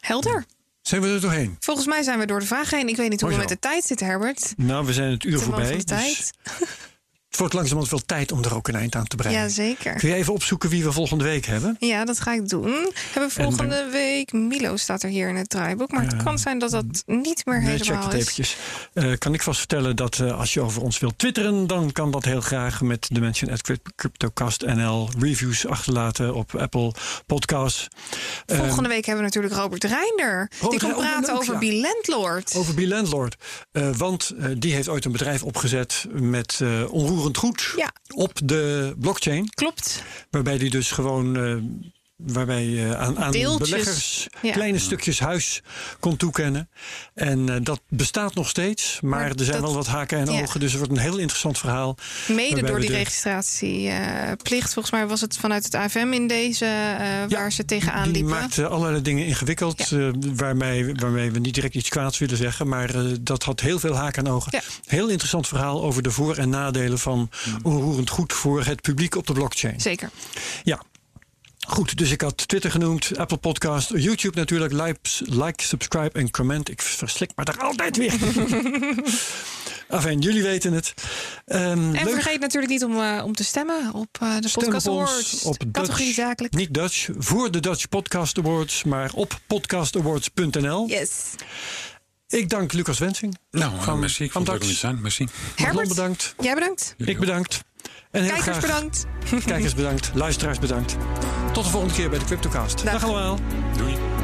[0.01, 0.45] Helder.
[0.83, 1.57] Zijn we er doorheen?
[1.61, 2.89] Volgens mij zijn we door de vraag heen.
[2.89, 4.55] Ik weet niet hoe we met de tijd zitten, Herbert.
[4.57, 5.77] Nou, we zijn het uur voorbij.
[5.77, 6.33] De tijd.
[6.43, 6.69] Dus
[7.37, 9.41] het wordt langzamerhand veel tijd om er ook een eind aan te breien.
[9.41, 9.95] Ja, zeker.
[9.95, 11.77] Kun je even opzoeken wie we volgende week hebben?
[11.79, 12.63] Ja, dat ga ik doen.
[12.63, 14.33] We hebben volgende week...
[14.33, 15.91] Milo staat er hier in het draaiboek.
[15.91, 18.57] Maar uh, het kan zijn dat dat niet meer nee, helemaal check het eventjes.
[18.95, 21.67] Uh, kan ik vast vertellen dat uh, als je over ons wilt twitteren...
[21.67, 23.61] dan kan dat heel graag met de mention at
[23.97, 25.09] CryptoCastNL.
[25.19, 26.93] Reviews achterlaten op Apple
[27.27, 27.89] Podcasts.
[28.47, 30.51] Volgende um, week hebben we natuurlijk Robert Reinder.
[30.61, 31.59] Robert die komt praten leuk, over ja.
[31.59, 32.55] Bilandlord.
[32.57, 33.37] Over Bilandlord.
[33.73, 36.61] Uh, want die heeft ooit een bedrijf opgezet met
[36.91, 37.93] onroerend goed ja.
[38.15, 39.49] op de blockchain.
[39.49, 40.03] Klopt.
[40.31, 41.63] Waarbij die dus gewoon uh,
[42.17, 44.53] waarbij je aan, aan beleggers ja.
[44.53, 45.63] kleine stukjes huis
[46.01, 46.69] kon toekennen.
[47.15, 50.33] En uh, dat bestaat nog steeds, maar, maar er zijn dat, wel wat haken en
[50.33, 50.43] ja.
[50.43, 50.61] ogen.
[50.61, 51.97] Dus het wordt een heel interessant verhaal.
[52.29, 52.97] Mede door die de...
[52.97, 54.73] registratieplicht.
[54.73, 58.13] Volgens mij was het vanuit het AFM in deze uh, waar ja, ze tegenaan die
[58.13, 58.31] liepen.
[58.31, 59.89] maakt uh, allerlei dingen ingewikkeld.
[59.89, 60.11] Ja.
[60.35, 62.69] waarmee, waarmee we niet direct iets kwaads willen zeggen.
[62.69, 64.53] Maar dat had heel veel haken en ogen.
[64.55, 64.61] Ja.
[64.87, 67.31] Heel interessant verhaal over de voor- en nadelen van
[67.63, 69.81] onroerend goed voor het publiek op de blockchain.
[69.81, 70.11] Zeker.
[70.63, 70.83] Ja,
[71.67, 74.73] Goed, dus ik had Twitter genoemd, Apple Podcast, YouTube natuurlijk.
[74.73, 76.71] Like, like subscribe en comment.
[76.71, 78.15] Ik verslik me daar altijd weer.
[79.89, 80.95] Enfin, jullie weten het.
[81.47, 82.09] Um, en leuk.
[82.09, 85.43] vergeet natuurlijk niet om, uh, om te stemmen op uh, de Stem Podcast op Awards.
[85.43, 86.55] Op Categorie Dutch, zakelijk.
[86.55, 90.87] Niet Dutch, voor de Dutch Podcast Awards, maar op podcastawards.nl.
[90.89, 91.11] Yes.
[92.29, 93.39] Ik dank Lucas Wensing.
[93.51, 94.25] Nou, Van- merci.
[94.25, 95.01] Ik van vond het leuk om Dax.
[95.01, 95.29] hier te zijn.
[95.35, 95.65] Merci.
[95.65, 96.35] Herbert, bedankt.
[96.41, 96.95] jij bedankt.
[96.99, 97.65] Ik bedankt.
[98.17, 99.07] En heel Kijkers graag bedankt.
[99.45, 100.11] kijkers bedankt.
[100.15, 100.97] Luisteraars bedankt.
[101.53, 102.85] Tot de volgende keer bij de Cryptocast.
[102.85, 102.93] Dag.
[102.93, 103.39] Dag allemaal.
[103.77, 104.16] Doei.